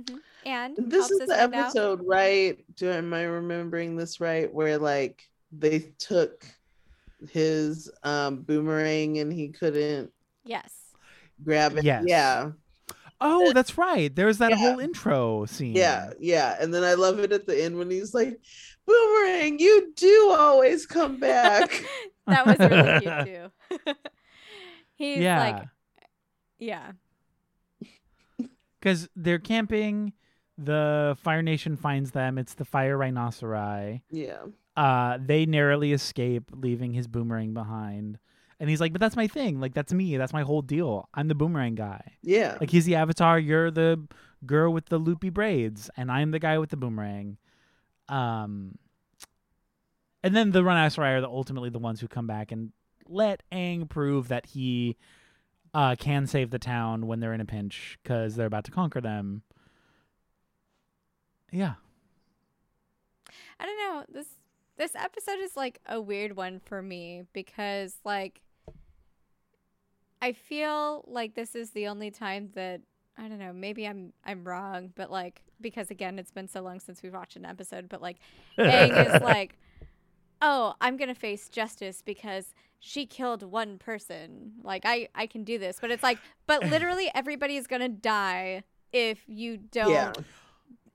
Mhm. 0.00 0.18
and 0.46 0.76
this 0.78 1.10
is 1.10 1.18
the 1.20 1.26
find 1.26 1.54
out- 1.54 1.64
episode 1.66 2.00
right 2.06 2.64
do 2.76 2.90
am 2.90 3.12
i 3.12 3.22
remembering 3.22 3.96
this 3.96 4.20
right 4.20 4.52
where 4.52 4.78
like 4.78 5.28
they 5.52 5.92
took 5.98 6.44
his 7.30 7.90
um 8.02 8.42
boomerang 8.42 9.18
and 9.18 9.32
he 9.32 9.48
couldn't 9.48 10.10
yes. 10.44 10.72
grab 11.44 11.76
it. 11.76 11.84
Yes. 11.84 12.04
Yeah. 12.06 12.52
Oh, 13.20 13.52
that's 13.52 13.76
right. 13.76 14.14
There's 14.16 14.38
that 14.38 14.52
Yeah. 14.52 14.56
whole 14.56 14.78
intro 14.80 15.44
scene. 15.44 15.74
Yeah, 15.76 16.12
yeah. 16.18 16.56
And 16.58 16.72
then 16.72 16.82
I 16.82 16.94
love 16.94 17.18
it 17.18 17.32
at 17.32 17.46
the 17.46 17.62
end 17.62 17.76
when 17.76 17.90
he's 17.90 18.14
like, 18.14 18.40
Boomerang, 18.86 19.58
you 19.58 19.92
do 19.94 20.34
always 20.38 20.86
come 20.86 21.20
back. 21.20 21.84
that 22.26 22.46
was 22.46 22.58
really 22.58 23.00
cute 23.00 23.50
too. 23.84 23.92
He's 24.94 25.18
yeah. 25.18 25.38
like, 25.38 25.68
yeah, 26.58 26.92
because 28.80 29.08
they're 29.14 29.38
camping. 29.38 30.12
The 30.58 31.16
Fire 31.22 31.42
Nation 31.42 31.76
finds 31.76 32.10
them. 32.10 32.36
It's 32.38 32.54
the 32.54 32.64
Fire 32.64 32.98
Rhinoceri. 32.98 34.02
yeah. 34.10 34.38
Uh, 34.76 35.18
they 35.20 35.44
narrowly 35.46 35.92
escape, 35.92 36.50
leaving 36.54 36.94
his 36.94 37.06
boomerang 37.06 37.52
behind. 37.52 38.18
And 38.58 38.70
he's 38.70 38.80
like, 38.80 38.92
"But 38.92 39.00
that's 39.00 39.16
my 39.16 39.26
thing. 39.26 39.60
Like 39.60 39.74
that's 39.74 39.92
me. 39.92 40.16
That's 40.16 40.32
my 40.32 40.42
whole 40.42 40.62
deal. 40.62 41.08
I'm 41.12 41.28
the 41.28 41.34
boomerang 41.34 41.74
guy. 41.74 42.12
Yeah. 42.22 42.56
Like 42.60 42.70
he's 42.70 42.84
the 42.84 42.94
avatar. 42.94 43.38
You're 43.38 43.70
the 43.70 44.06
girl 44.46 44.72
with 44.72 44.86
the 44.86 44.98
loopy 44.98 45.28
braids, 45.30 45.90
and 45.96 46.10
I'm 46.10 46.30
the 46.30 46.38
guy 46.38 46.58
with 46.58 46.70
the 46.70 46.76
boomerang." 46.76 47.36
Um, 48.08 48.78
and 50.22 50.36
then 50.36 50.50
the 50.52 50.62
Rhinoceri 50.62 51.16
are 51.16 51.20
the, 51.20 51.28
ultimately 51.28 51.70
the 51.70 51.78
ones 51.78 52.00
who 52.00 52.08
come 52.08 52.26
back 52.26 52.52
and 52.52 52.72
let 53.08 53.42
Aang 53.52 53.88
prove 53.88 54.28
that 54.28 54.46
he 54.46 54.96
uh, 55.74 55.96
can 55.96 56.26
save 56.26 56.50
the 56.50 56.58
town 56.58 57.06
when 57.06 57.20
they're 57.20 57.32
in 57.32 57.40
a 57.40 57.46
pinch 57.46 57.98
because 58.02 58.36
they're 58.36 58.46
about 58.46 58.64
to 58.64 58.70
conquer 58.70 59.00
them. 59.00 59.42
Yeah. 61.52 61.74
I 63.58 63.66
don't 63.66 63.78
know. 63.78 64.04
This 64.12 64.26
this 64.76 64.94
episode 64.94 65.40
is 65.40 65.56
like 65.56 65.78
a 65.86 66.00
weird 66.00 66.36
one 66.36 66.60
for 66.60 66.80
me 66.80 67.24
because 67.32 67.96
like 68.04 68.40
I 70.22 70.32
feel 70.32 71.04
like 71.06 71.34
this 71.34 71.54
is 71.54 71.70
the 71.70 71.88
only 71.88 72.10
time 72.10 72.50
that 72.54 72.80
I 73.18 73.28
don't 73.28 73.38
know, 73.38 73.52
maybe 73.52 73.86
I'm 73.86 74.12
I'm 74.24 74.44
wrong, 74.44 74.92
but 74.94 75.10
like 75.10 75.42
because 75.60 75.90
again 75.90 76.18
it's 76.18 76.30
been 76.30 76.48
so 76.48 76.62
long 76.62 76.80
since 76.80 77.02
we've 77.02 77.12
watched 77.12 77.36
an 77.36 77.44
episode, 77.44 77.88
but 77.88 78.00
like 78.00 78.16
Aang 78.58 79.14
is 79.14 79.22
like 79.22 79.58
oh, 80.42 80.74
I'm 80.80 80.96
going 80.96 81.08
to 81.08 81.14
face 81.14 81.48
justice 81.48 82.02
because 82.04 82.54
she 82.78 83.04
killed 83.06 83.42
one 83.42 83.78
person. 83.78 84.52
Like 84.62 84.82
I 84.84 85.08
I 85.14 85.26
can 85.26 85.44
do 85.44 85.58
this. 85.58 85.78
But 85.80 85.90
it's 85.90 86.02
like 86.02 86.18
but 86.46 86.62
literally 86.70 87.10
everybody 87.14 87.56
is 87.56 87.66
going 87.66 87.82
to 87.82 87.88
die 87.88 88.62
if 88.92 89.22
you 89.28 89.56
don't 89.58 89.90
Yeah. 89.90 90.12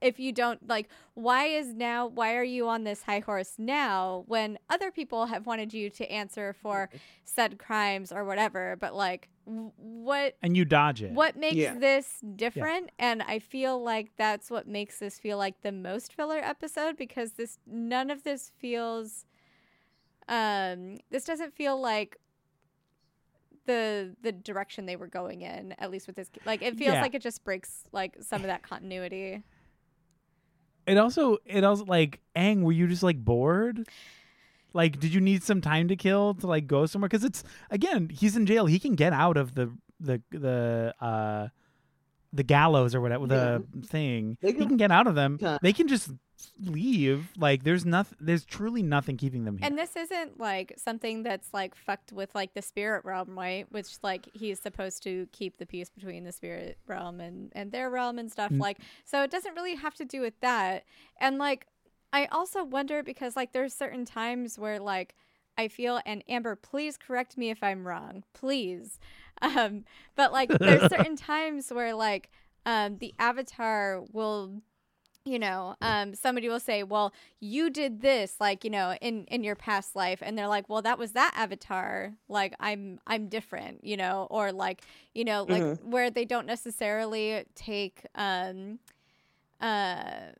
if 0.00 0.18
you 0.20 0.32
don't 0.32 0.68
like 0.68 0.88
why 1.14 1.46
is 1.46 1.72
now 1.72 2.06
why 2.08 2.34
are 2.36 2.44
you 2.44 2.68
on 2.68 2.84
this 2.84 3.02
high 3.04 3.20
horse 3.20 3.54
now 3.56 4.24
when 4.26 4.58
other 4.68 4.90
people 4.90 5.26
have 5.26 5.46
wanted 5.46 5.72
you 5.72 5.88
to 5.90 6.10
answer 6.12 6.52
for 6.52 6.90
said 7.24 7.58
crimes 7.58 8.12
or 8.12 8.22
whatever 8.24 8.76
but 8.78 8.94
like 8.94 9.28
what 9.46 10.36
and 10.42 10.56
you 10.56 10.64
dodge 10.66 11.02
it. 11.02 11.12
what 11.12 11.36
makes 11.36 11.54
Yeah. 11.56 11.78
this 11.78 12.18
different 12.36 12.90
and 12.98 13.22
i 13.22 13.38
feel 13.38 13.82
like 13.82 14.10
that's 14.18 14.50
what 14.50 14.68
makes 14.68 14.98
this 14.98 15.18
feel 15.18 15.38
like 15.38 15.62
the 15.62 15.72
most 15.72 16.12
filler 16.12 16.38
episode 16.38 16.98
because 16.98 17.32
this 17.32 17.58
none 17.66 18.10
of 18.10 18.24
this 18.24 18.50
feels 18.58 19.24
um 20.28 20.98
this 21.10 21.24
doesn't 21.24 21.54
feel 21.54 21.80
like 21.80 22.16
the 23.66 24.14
the 24.22 24.32
direction 24.32 24.86
they 24.86 24.96
were 24.96 25.08
going 25.08 25.42
in 25.42 25.72
at 25.78 25.90
least 25.90 26.06
with 26.06 26.16
this 26.16 26.30
like 26.44 26.62
it 26.62 26.76
feels 26.76 26.94
Yeah. 26.94 27.00
like 27.02 27.14
it 27.14 27.22
just 27.22 27.42
breaks 27.44 27.82
like 27.92 28.16
some 28.20 28.42
of 28.42 28.46
that 28.46 28.62
continuity 28.62 29.42
It 30.86 30.98
also 30.98 31.38
it 31.44 31.64
also 31.64 31.84
like 31.84 32.20
aang 32.36 32.62
were 32.62 32.72
you 32.72 32.86
just 32.86 33.02
like 33.02 33.24
bored? 33.24 33.88
Like, 34.72 35.00
did 35.00 35.14
you 35.14 35.22
need 35.22 35.42
some 35.42 35.62
time 35.62 35.88
to 35.88 35.96
kill 35.96 36.34
to 36.34 36.46
like 36.46 36.66
go 36.66 36.84
somewhere? 36.84 37.08
Because 37.08 37.24
it's 37.24 37.42
again, 37.70 38.10
he's 38.10 38.36
in 38.36 38.44
jail. 38.44 38.66
He 38.66 38.78
can 38.78 38.94
get 38.94 39.12
out 39.14 39.36
of 39.38 39.54
the 39.54 39.72
the 39.98 40.20
the 40.30 40.94
uh 41.00 41.48
the 42.32 42.42
gallows 42.42 42.94
or 42.94 43.00
whatever 43.00 43.26
the 43.26 43.64
thing. 43.86 44.36
They 44.42 44.48
he 44.52 44.58
can- 44.58 44.68
can 44.68 44.76
get 44.76 44.92
out 44.92 45.06
of 45.06 45.14
them. 45.14 45.38
Yeah. 45.40 45.56
They 45.62 45.72
can 45.72 45.88
just 45.88 46.10
leave. 46.60 47.28
Like, 47.36 47.64
there's 47.64 47.84
nothing. 47.84 48.18
There's 48.20 48.44
truly 48.44 48.82
nothing 48.82 49.16
keeping 49.16 49.44
them 49.44 49.58
here. 49.58 49.66
And 49.66 49.78
this 49.78 49.96
isn't 49.96 50.38
like 50.38 50.74
something 50.76 51.22
that's 51.22 51.52
like 51.52 51.74
fucked 51.74 52.12
with 52.12 52.34
like 52.34 52.54
the 52.54 52.62
spirit 52.62 53.04
realm, 53.04 53.38
right? 53.38 53.66
Which 53.70 53.96
like 54.02 54.28
he's 54.32 54.60
supposed 54.60 55.02
to 55.04 55.28
keep 55.32 55.58
the 55.58 55.66
peace 55.66 55.90
between 55.90 56.24
the 56.24 56.32
spirit 56.32 56.78
realm 56.86 57.20
and 57.20 57.52
and 57.54 57.72
their 57.72 57.90
realm 57.90 58.18
and 58.18 58.30
stuff. 58.30 58.50
Mm. 58.50 58.60
Like 58.60 58.78
so 59.04 59.22
it 59.22 59.30
doesn't 59.30 59.54
really 59.54 59.74
have 59.74 59.94
to 59.94 60.04
do 60.04 60.20
with 60.20 60.38
that. 60.40 60.84
And 61.20 61.38
like 61.38 61.66
I 62.12 62.26
also 62.26 62.64
wonder 62.64 63.02
because 63.02 63.36
like 63.36 63.52
there's 63.52 63.74
certain 63.74 64.04
times 64.04 64.58
where 64.58 64.78
like 64.78 65.14
I 65.58 65.68
feel 65.68 66.00
and 66.04 66.22
Amber, 66.28 66.56
please 66.56 66.96
correct 66.96 67.36
me 67.36 67.50
if 67.50 67.62
I'm 67.62 67.86
wrong. 67.86 68.24
Please. 68.32 68.98
Um 69.42 69.84
but 70.14 70.32
like 70.32 70.48
there's 70.48 70.88
certain 70.88 71.14
times 71.14 71.70
where 71.70 71.92
like 71.92 72.30
um 72.64 72.96
the 72.96 73.12
avatar 73.18 74.02
will 74.10 74.62
you 75.26 75.38
know 75.38 75.74
um 75.82 76.14
somebody 76.14 76.48
will 76.48 76.60
say 76.60 76.82
well 76.84 77.12
you 77.40 77.70
did 77.70 78.00
this 78.02 78.36
like 78.40 78.64
you 78.64 78.70
know 78.70 78.94
in 79.02 79.24
in 79.26 79.44
your 79.44 79.56
past 79.56 79.96
life 79.96 80.20
and 80.22 80.38
they're 80.38 80.48
like 80.48 80.68
well 80.68 80.82
that 80.82 80.98
was 80.98 81.12
that 81.12 81.32
avatar 81.36 82.14
like 82.28 82.54
i'm 82.60 82.98
i'm 83.06 83.28
different 83.28 83.84
you 83.84 83.96
know 83.96 84.26
or 84.30 84.52
like 84.52 84.82
you 85.14 85.24
know 85.24 85.44
like 85.48 85.66
Mhm. 85.66 85.82
where 85.84 86.10
they 86.10 86.24
don't 86.24 86.46
necessarily 86.46 87.44
take 87.54 88.06
um 88.14 88.78
uh 89.60 90.32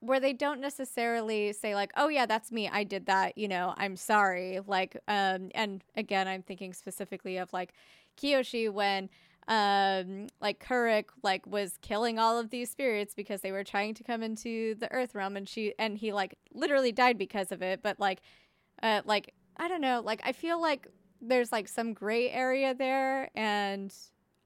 where 0.00 0.20
they 0.20 0.32
don't 0.32 0.60
necessarily 0.60 1.52
say 1.52 1.74
like 1.74 1.92
oh 1.96 2.08
yeah 2.08 2.26
that's 2.26 2.52
me 2.52 2.68
i 2.72 2.84
did 2.84 3.06
that 3.06 3.36
you 3.36 3.48
know 3.48 3.74
i'm 3.76 3.96
sorry 3.96 4.60
like 4.66 4.96
um 5.08 5.50
and 5.54 5.84
again 5.96 6.26
i'm 6.28 6.42
thinking 6.42 6.72
specifically 6.72 7.36
of 7.36 7.52
like 7.52 7.72
kyoshi 8.20 8.70
when 8.72 9.08
um 9.48 10.28
like 10.40 10.64
Kuruk 10.64 11.06
like 11.22 11.46
was 11.46 11.78
killing 11.82 12.18
all 12.18 12.38
of 12.38 12.50
these 12.50 12.70
spirits 12.70 13.14
because 13.14 13.40
they 13.40 13.52
were 13.52 13.64
trying 13.64 13.94
to 13.94 14.04
come 14.04 14.22
into 14.22 14.74
the 14.76 14.90
earth 14.92 15.14
realm 15.14 15.36
and 15.36 15.48
she 15.48 15.74
and 15.78 15.98
he 15.98 16.12
like 16.12 16.36
literally 16.52 16.92
died 16.92 17.18
because 17.18 17.50
of 17.52 17.62
it. 17.62 17.82
But 17.82 17.98
like 17.98 18.20
uh 18.82 19.02
like 19.04 19.34
I 19.56 19.68
don't 19.68 19.80
know. 19.80 20.02
Like 20.04 20.20
I 20.24 20.32
feel 20.32 20.60
like 20.60 20.86
there's 21.20 21.52
like 21.52 21.68
some 21.68 21.92
gray 21.92 22.30
area 22.30 22.74
there 22.74 23.30
and 23.34 23.94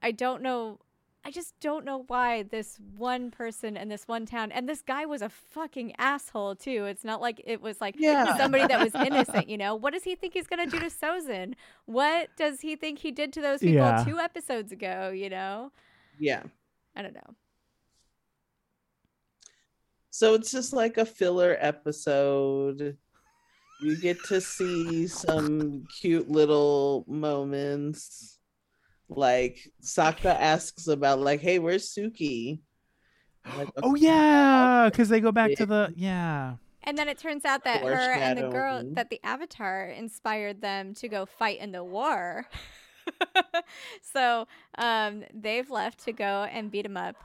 I 0.01 0.11
don't 0.11 0.41
know 0.41 0.79
I 1.27 1.31
just 1.31 1.59
don't 1.59 1.85
know 1.85 2.03
why 2.07 2.43
this 2.43 2.77
one 2.95 3.31
person 3.31 3.75
in 3.77 3.89
this 3.89 4.07
one 4.07 4.27
town 4.27 4.51
and 4.51 4.69
this 4.69 4.83
guy 4.83 5.07
was 5.07 5.23
a 5.23 5.29
fucking 5.29 5.95
asshole 5.97 6.55
too. 6.55 6.85
It's 6.85 7.03
not 7.03 7.19
like 7.19 7.41
it 7.45 7.61
was 7.61 7.81
like 7.81 7.95
Yeah. 7.97 8.37
somebody 8.37 8.67
that 8.67 8.79
was 8.79 8.93
innocent, 9.07 9.49
you 9.49 9.57
know. 9.57 9.73
What 9.73 9.91
does 9.93 10.03
he 10.03 10.13
think 10.15 10.33
he's 10.33 10.45
gonna 10.45 10.67
do 10.67 10.77
to 10.79 10.85
Sozin? 10.85 11.55
What 11.85 12.29
does 12.37 12.61
he 12.61 12.75
think 12.75 12.99
he 12.99 13.11
did 13.11 13.33
to 13.33 13.41
those 13.41 13.59
people 13.61 13.77
Yeah. 13.77 14.03
two 14.03 14.19
episodes 14.19 14.71
ago, 14.71 15.09
you 15.09 15.31
know? 15.31 15.71
Yeah. 16.19 16.43
I 16.95 17.01
don't 17.01 17.15
know. 17.15 17.33
So 20.11 20.35
it's 20.35 20.51
just 20.51 20.73
like 20.73 20.97
a 20.97 21.05
filler 21.05 21.57
episode. 21.59 22.97
You 23.81 23.97
get 23.97 24.23
to 24.25 24.39
see 24.39 25.07
some 25.07 25.85
cute 25.99 26.29
little 26.29 27.03
moments. 27.07 28.34
Like 29.09 29.59
Sokka 29.81 30.35
asks 30.39 30.87
about 30.87 31.19
like, 31.19 31.41
hey, 31.41 31.59
where's 31.59 31.93
Suki? 31.93 32.59
I'm 33.45 33.59
like, 33.59 33.69
oh 33.83 33.95
yeah, 33.95 34.89
because 34.89 35.09
they 35.09 35.19
go 35.19 35.31
back 35.31 35.53
to 35.55 35.65
the 35.65 35.93
yeah. 35.95 36.55
And 36.83 36.97
then 36.97 37.07
it 37.09 37.17
turns 37.17 37.45
out 37.45 37.63
that 37.63 37.81
her 37.81 38.13
and 38.13 38.37
the 38.37 38.49
girl 38.49 38.83
that 38.93 39.09
the 39.09 39.19
avatar 39.23 39.87
inspired 39.87 40.61
them 40.61 40.93
to 40.95 41.07
go 41.07 41.25
fight 41.25 41.59
in 41.59 41.71
the 41.71 41.83
war. 41.83 42.45
so 44.01 44.47
um, 44.77 45.23
they've 45.33 45.69
left 45.69 46.03
to 46.05 46.11
go 46.11 46.47
and 46.51 46.71
beat 46.71 46.85
him 46.85 46.97
up. 46.97 47.15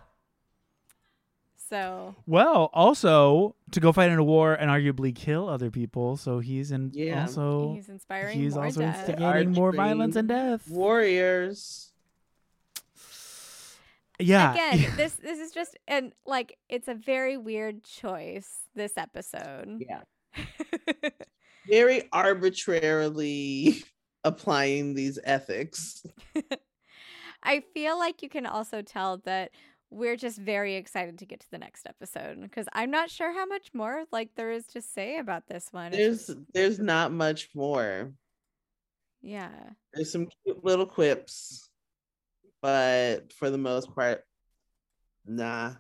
So 1.71 2.17
Well, 2.27 2.69
also 2.75 3.55
to 3.71 3.81
go 3.81 3.93
fight 3.93 4.11
in 4.11 4.19
a 4.19 4.25
war 4.25 4.55
and 4.55 4.69
arguably 4.71 5.15
kill 5.15 5.49
other 5.49 5.71
people. 5.71 6.17
So 6.17 6.41
he's 6.41 6.73
in 6.73 6.91
Yeah. 6.93 7.23
also 7.23 7.75
he's 7.75 7.89
inspiring 7.89 8.39
he's 8.39 8.55
more 8.57 8.65
also 8.65 8.81
death. 8.81 9.09
instigating 9.09 9.53
more 9.53 9.73
violence 9.73 10.17
and 10.17 10.29
death. 10.29 10.69
Warriors. 10.69 11.93
Yeah. 14.19 14.53
Again, 14.53 14.93
this 14.97 15.15
this 15.15 15.39
is 15.39 15.53
just 15.53 15.79
and 15.89 16.13
like 16.27 16.59
it's 16.69 16.89
a 16.89 16.95
very 16.95 17.37
weird 17.37 17.85
choice 17.85 18.63
this 18.75 18.93
episode. 18.99 19.81
Yeah. 19.89 20.03
Very 21.69 22.09
arbitrarily 22.13 23.85
applying 24.25 24.95
these 24.95 25.19
ethics. 25.23 26.05
I 27.43 27.61
feel 27.75 27.99
like 27.99 28.23
you 28.23 28.29
can 28.29 28.47
also 28.47 28.83
tell 28.83 29.19
that 29.19 29.51
we're 29.91 30.17
just 30.17 30.39
very 30.39 30.77
excited 30.77 31.19
to 31.19 31.27
get 31.27 31.41
to 31.41 31.51
the 31.51 31.59
next 31.59 31.87
episode 31.87 32.41
because 32.41 32.67
I'm 32.73 32.91
not 32.91 33.11
sure 33.11 33.33
how 33.33 33.45
much 33.47 33.71
more 33.75 34.05
like 34.13 34.31
there 34.37 34.53
is 34.53 34.67
to 34.69 34.81
say 34.83 35.19
about 35.19 35.49
this 35.49 35.69
one. 35.73 35.93
There's 35.93 36.27
just- 36.29 36.39
there's 36.55 36.79
not 36.79 37.11
much 37.13 37.49
more. 37.55 38.13
yeah. 39.23 39.51
There's 39.93 40.13
some 40.13 40.29
cute 40.45 40.65
little 40.65 40.87
quips, 40.87 41.69
but 42.63 43.33
for 43.33 43.51
the 43.51 43.59
most 43.59 43.93
part, 43.95 44.25
nah, 45.27 45.73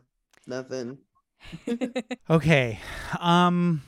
nothing. 0.47 0.99
Okay. 2.29 2.79
Um 3.19 3.83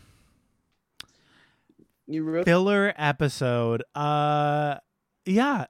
You 2.06 2.24
wrote 2.24 2.44
filler 2.46 2.92
episode. 2.96 3.82
Uh, 3.94 4.76
yeah, 5.26 5.66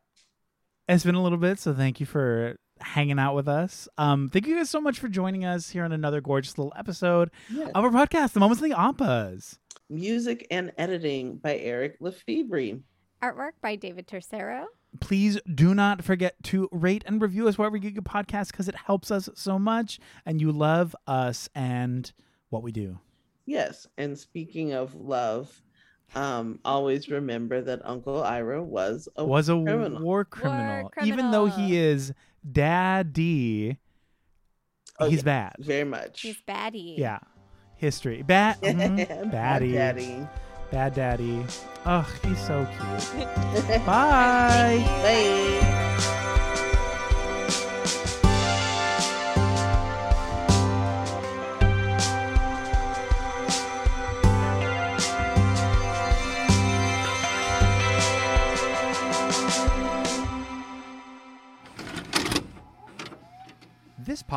it's 0.89 1.05
been 1.05 1.15
a 1.15 1.23
little 1.23 1.39
bit, 1.39 1.59
so 1.59 1.73
thank 1.75 1.99
you 2.01 2.07
for 2.07 2.57
hanging 2.83 3.19
out 3.19 3.35
with 3.35 3.49
us. 3.49 3.89
Um, 3.99 4.29
thank 4.29 4.47
you 4.47 4.57
guys 4.57 4.71
so 4.71 4.81
much 4.81 4.99
for 4.99 5.09
joining 5.09 5.45
us 5.45 5.71
here 5.71 5.85
on 5.85 5.93
another 5.93 6.21
gorgeous 6.21 6.57
little 6.59 6.73
episode 6.77 7.31
Yeah. 7.51 7.69
of 7.75 7.85
our 7.85 7.91
podcast, 7.91 8.33
The 8.33 8.41
Moments 8.41 8.63
in 8.63 8.71
the 8.71 8.77
Ampas. 8.77 9.59
music 9.89 10.47
and 10.51 10.73
editing 10.79 11.37
by 11.37 11.57
Eric 11.59 11.97
Lefebvre. 12.01 12.81
Artwork 13.23 13.53
by 13.63 13.77
David 13.77 14.07
Tercero. 14.09 14.65
Please 15.01 15.39
do 15.55 15.75
not 15.75 16.03
forget 16.05 16.35
to 16.45 16.69
rate 16.73 17.03
and 17.07 17.21
review 17.23 17.49
us 17.49 17.57
wherever 17.57 17.77
you 17.77 17.83
get 17.83 17.95
your 17.95 18.03
podcast 18.03 18.51
because 18.51 18.69
it 18.69 18.75
helps 18.75 19.11
us 19.11 19.29
so 19.35 19.59
much, 19.59 19.99
and 20.27 20.41
you 20.41 20.51
love 20.53 20.95
us 21.07 21.49
and 21.55 22.13
what 22.51 22.63
we 22.63 22.73
do. 22.73 22.99
Yes, 23.47 23.87
and 23.97 24.19
speaking 24.19 24.73
of 24.73 24.95
love, 24.95 25.63
um, 26.15 26.59
always 26.65 27.09
remember 27.09 27.63
that 27.63 27.81
Uncle 27.85 28.23
Iroh 28.23 28.63
was 28.65 29.09
a 29.17 29.25
was 29.25 29.49
a 29.49 29.55
criminal. 29.55 30.03
war 30.03 30.25
criminal, 30.27 30.83
War 30.83 30.93
even 31.05 31.31
though 31.31 31.47
he 31.47 31.77
is 31.77 32.13
daddy. 32.51 33.79
Oh, 34.99 35.09
he's 35.09 35.19
yeah. 35.21 35.25
bad. 35.25 35.53
very 35.59 35.85
much. 35.85 36.21
He's 36.21 36.41
baddie. 36.47 36.99
Yeah. 36.99 37.19
History. 37.77 38.23
Bad. 38.23 38.61
mhm, 38.63 39.31
Bad 39.31 39.63
Baddie. 39.63 39.73
daddy. 39.73 40.27
Bad 40.71 40.95
daddy. 40.95 41.45
Ugh, 41.85 42.07
he's 42.25 42.47
so 42.47 42.67
cute. 42.67 43.27
Bye. 43.87 44.83
Bye. 45.03 45.79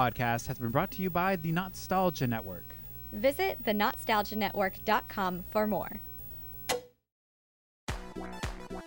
Podcast 0.05 0.47
has 0.47 0.59
been 0.59 0.69
brought 0.69 0.91
to 0.91 1.01
you 1.01 1.09
by 1.09 1.35
the 1.35 1.51
NOTstalgia 1.51 2.27
Network. 2.29 2.75
Visit 3.11 3.63
thenotstalgianetwork.com 3.63 5.45
for 5.49 5.65
more. 5.65 6.01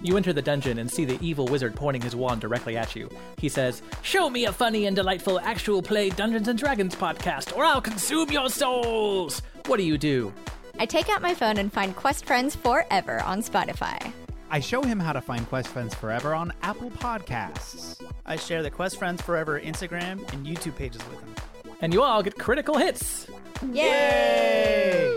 You 0.01 0.17
enter 0.17 0.33
the 0.33 0.43
dungeon 0.43 0.79
and 0.79 0.89
see 0.89 1.05
the 1.05 1.19
evil 1.21 1.47
wizard 1.47 1.75
pointing 1.75 2.03
his 2.03 2.15
wand 2.15 2.41
directly 2.41 2.77
at 2.77 2.95
you. 2.95 3.11
He 3.37 3.49
says, 3.49 3.83
Show 4.03 4.31
me 4.31 4.45
a 4.45 4.53
funny 4.53 4.87
and 4.87 4.95
delightful 4.95 5.41
actual 5.41 5.83
play 5.83 6.11
Dungeons 6.11 6.47
and 6.47 6.59
Dragons 6.59 6.95
podcast, 6.95 7.57
or 7.57 7.65
I'll 7.65 7.81
consume 7.81 8.31
your 8.31 8.49
souls! 8.49 9.43
What 9.67 9.79
do 9.79 9.83
you 9.83 9.99
do? 9.99 10.33
I 10.79 10.87
take 10.87 11.09
out 11.09 11.21
my 11.21 11.35
phone 11.35 11.59
and 11.59 11.73
find 11.73 11.97
Quest 11.97 12.27
Friends 12.27 12.55
Forever 12.55 13.21
on 13.23 13.43
Spotify. 13.43 14.13
I 14.51 14.61
show 14.61 14.83
him 14.83 14.99
how 14.99 15.13
to 15.13 15.21
find 15.21 15.47
Quest 15.47 15.69
Friends 15.69 15.95
Forever 15.95 16.35
on 16.35 16.55
Apple 16.63 16.91
Podcasts. 16.91 18.03
I 18.25 18.37
share 18.37 18.63
the 18.63 18.71
Quest 18.71 18.97
Friends 18.97 19.21
Forever 19.21 19.61
Instagram 19.61 20.21
and 20.33 20.47
YouTube 20.47 20.75
pages 20.75 21.03
with 21.11 21.21
him. 21.21 21.35
And 21.83 21.93
you 21.93 22.03
all 22.03 22.23
get 22.23 22.39
critical 22.39 22.79
hits! 22.79 23.27
Yay! 23.73 25.15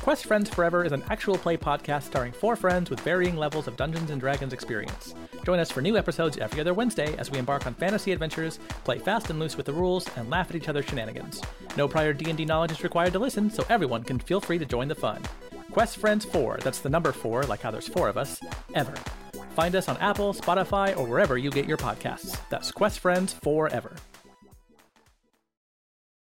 Quest 0.00 0.24
Friends 0.24 0.48
Forever 0.48 0.84
is 0.84 0.92
an 0.92 1.04
actual 1.10 1.36
play 1.36 1.56
podcast 1.56 2.04
starring 2.04 2.32
four 2.32 2.56
friends 2.56 2.88
with 2.88 2.98
varying 3.00 3.36
levels 3.36 3.68
of 3.68 3.76
Dungeons 3.76 4.10
and 4.10 4.20
Dragons 4.20 4.54
experience. 4.54 5.14
Join 5.44 5.58
us 5.58 5.70
for 5.70 5.82
new 5.82 5.98
episodes 5.98 6.38
every 6.38 6.60
other 6.60 6.72
Wednesday 6.72 7.14
as 7.18 7.30
we 7.30 7.38
embark 7.38 7.66
on 7.66 7.74
fantasy 7.74 8.10
adventures, 8.10 8.58
play 8.84 8.98
fast 8.98 9.28
and 9.28 9.38
loose 9.38 9.56
with 9.56 9.66
the 9.66 9.72
rules, 9.72 10.08
and 10.16 10.30
laugh 10.30 10.48
at 10.48 10.56
each 10.56 10.68
other's 10.68 10.86
shenanigans. 10.86 11.42
No 11.76 11.86
prior 11.86 12.14
D&D 12.14 12.46
knowledge 12.46 12.72
is 12.72 12.82
required 12.82 13.12
to 13.12 13.18
listen, 13.18 13.50
so 13.50 13.66
everyone 13.68 14.02
can 14.02 14.18
feel 14.18 14.40
free 14.40 14.58
to 14.58 14.64
join 14.64 14.88
the 14.88 14.94
fun. 14.94 15.22
Quest 15.72 15.96
Friends 15.96 16.26
4, 16.26 16.58
that's 16.62 16.80
the 16.80 16.90
number 16.90 17.12
4, 17.12 17.44
like 17.44 17.62
how 17.62 17.70
there's 17.70 17.88
four 17.88 18.10
of 18.10 18.18
us, 18.18 18.38
ever. 18.74 18.92
Find 19.56 19.74
us 19.74 19.88
on 19.88 19.96
Apple, 19.96 20.34
Spotify, 20.34 20.94
or 20.94 21.06
wherever 21.06 21.38
you 21.38 21.50
get 21.50 21.66
your 21.66 21.78
podcasts. 21.78 22.38
That's 22.50 22.70
Quest 22.70 22.98
Friends 23.00 23.32
Forever. 23.42 23.96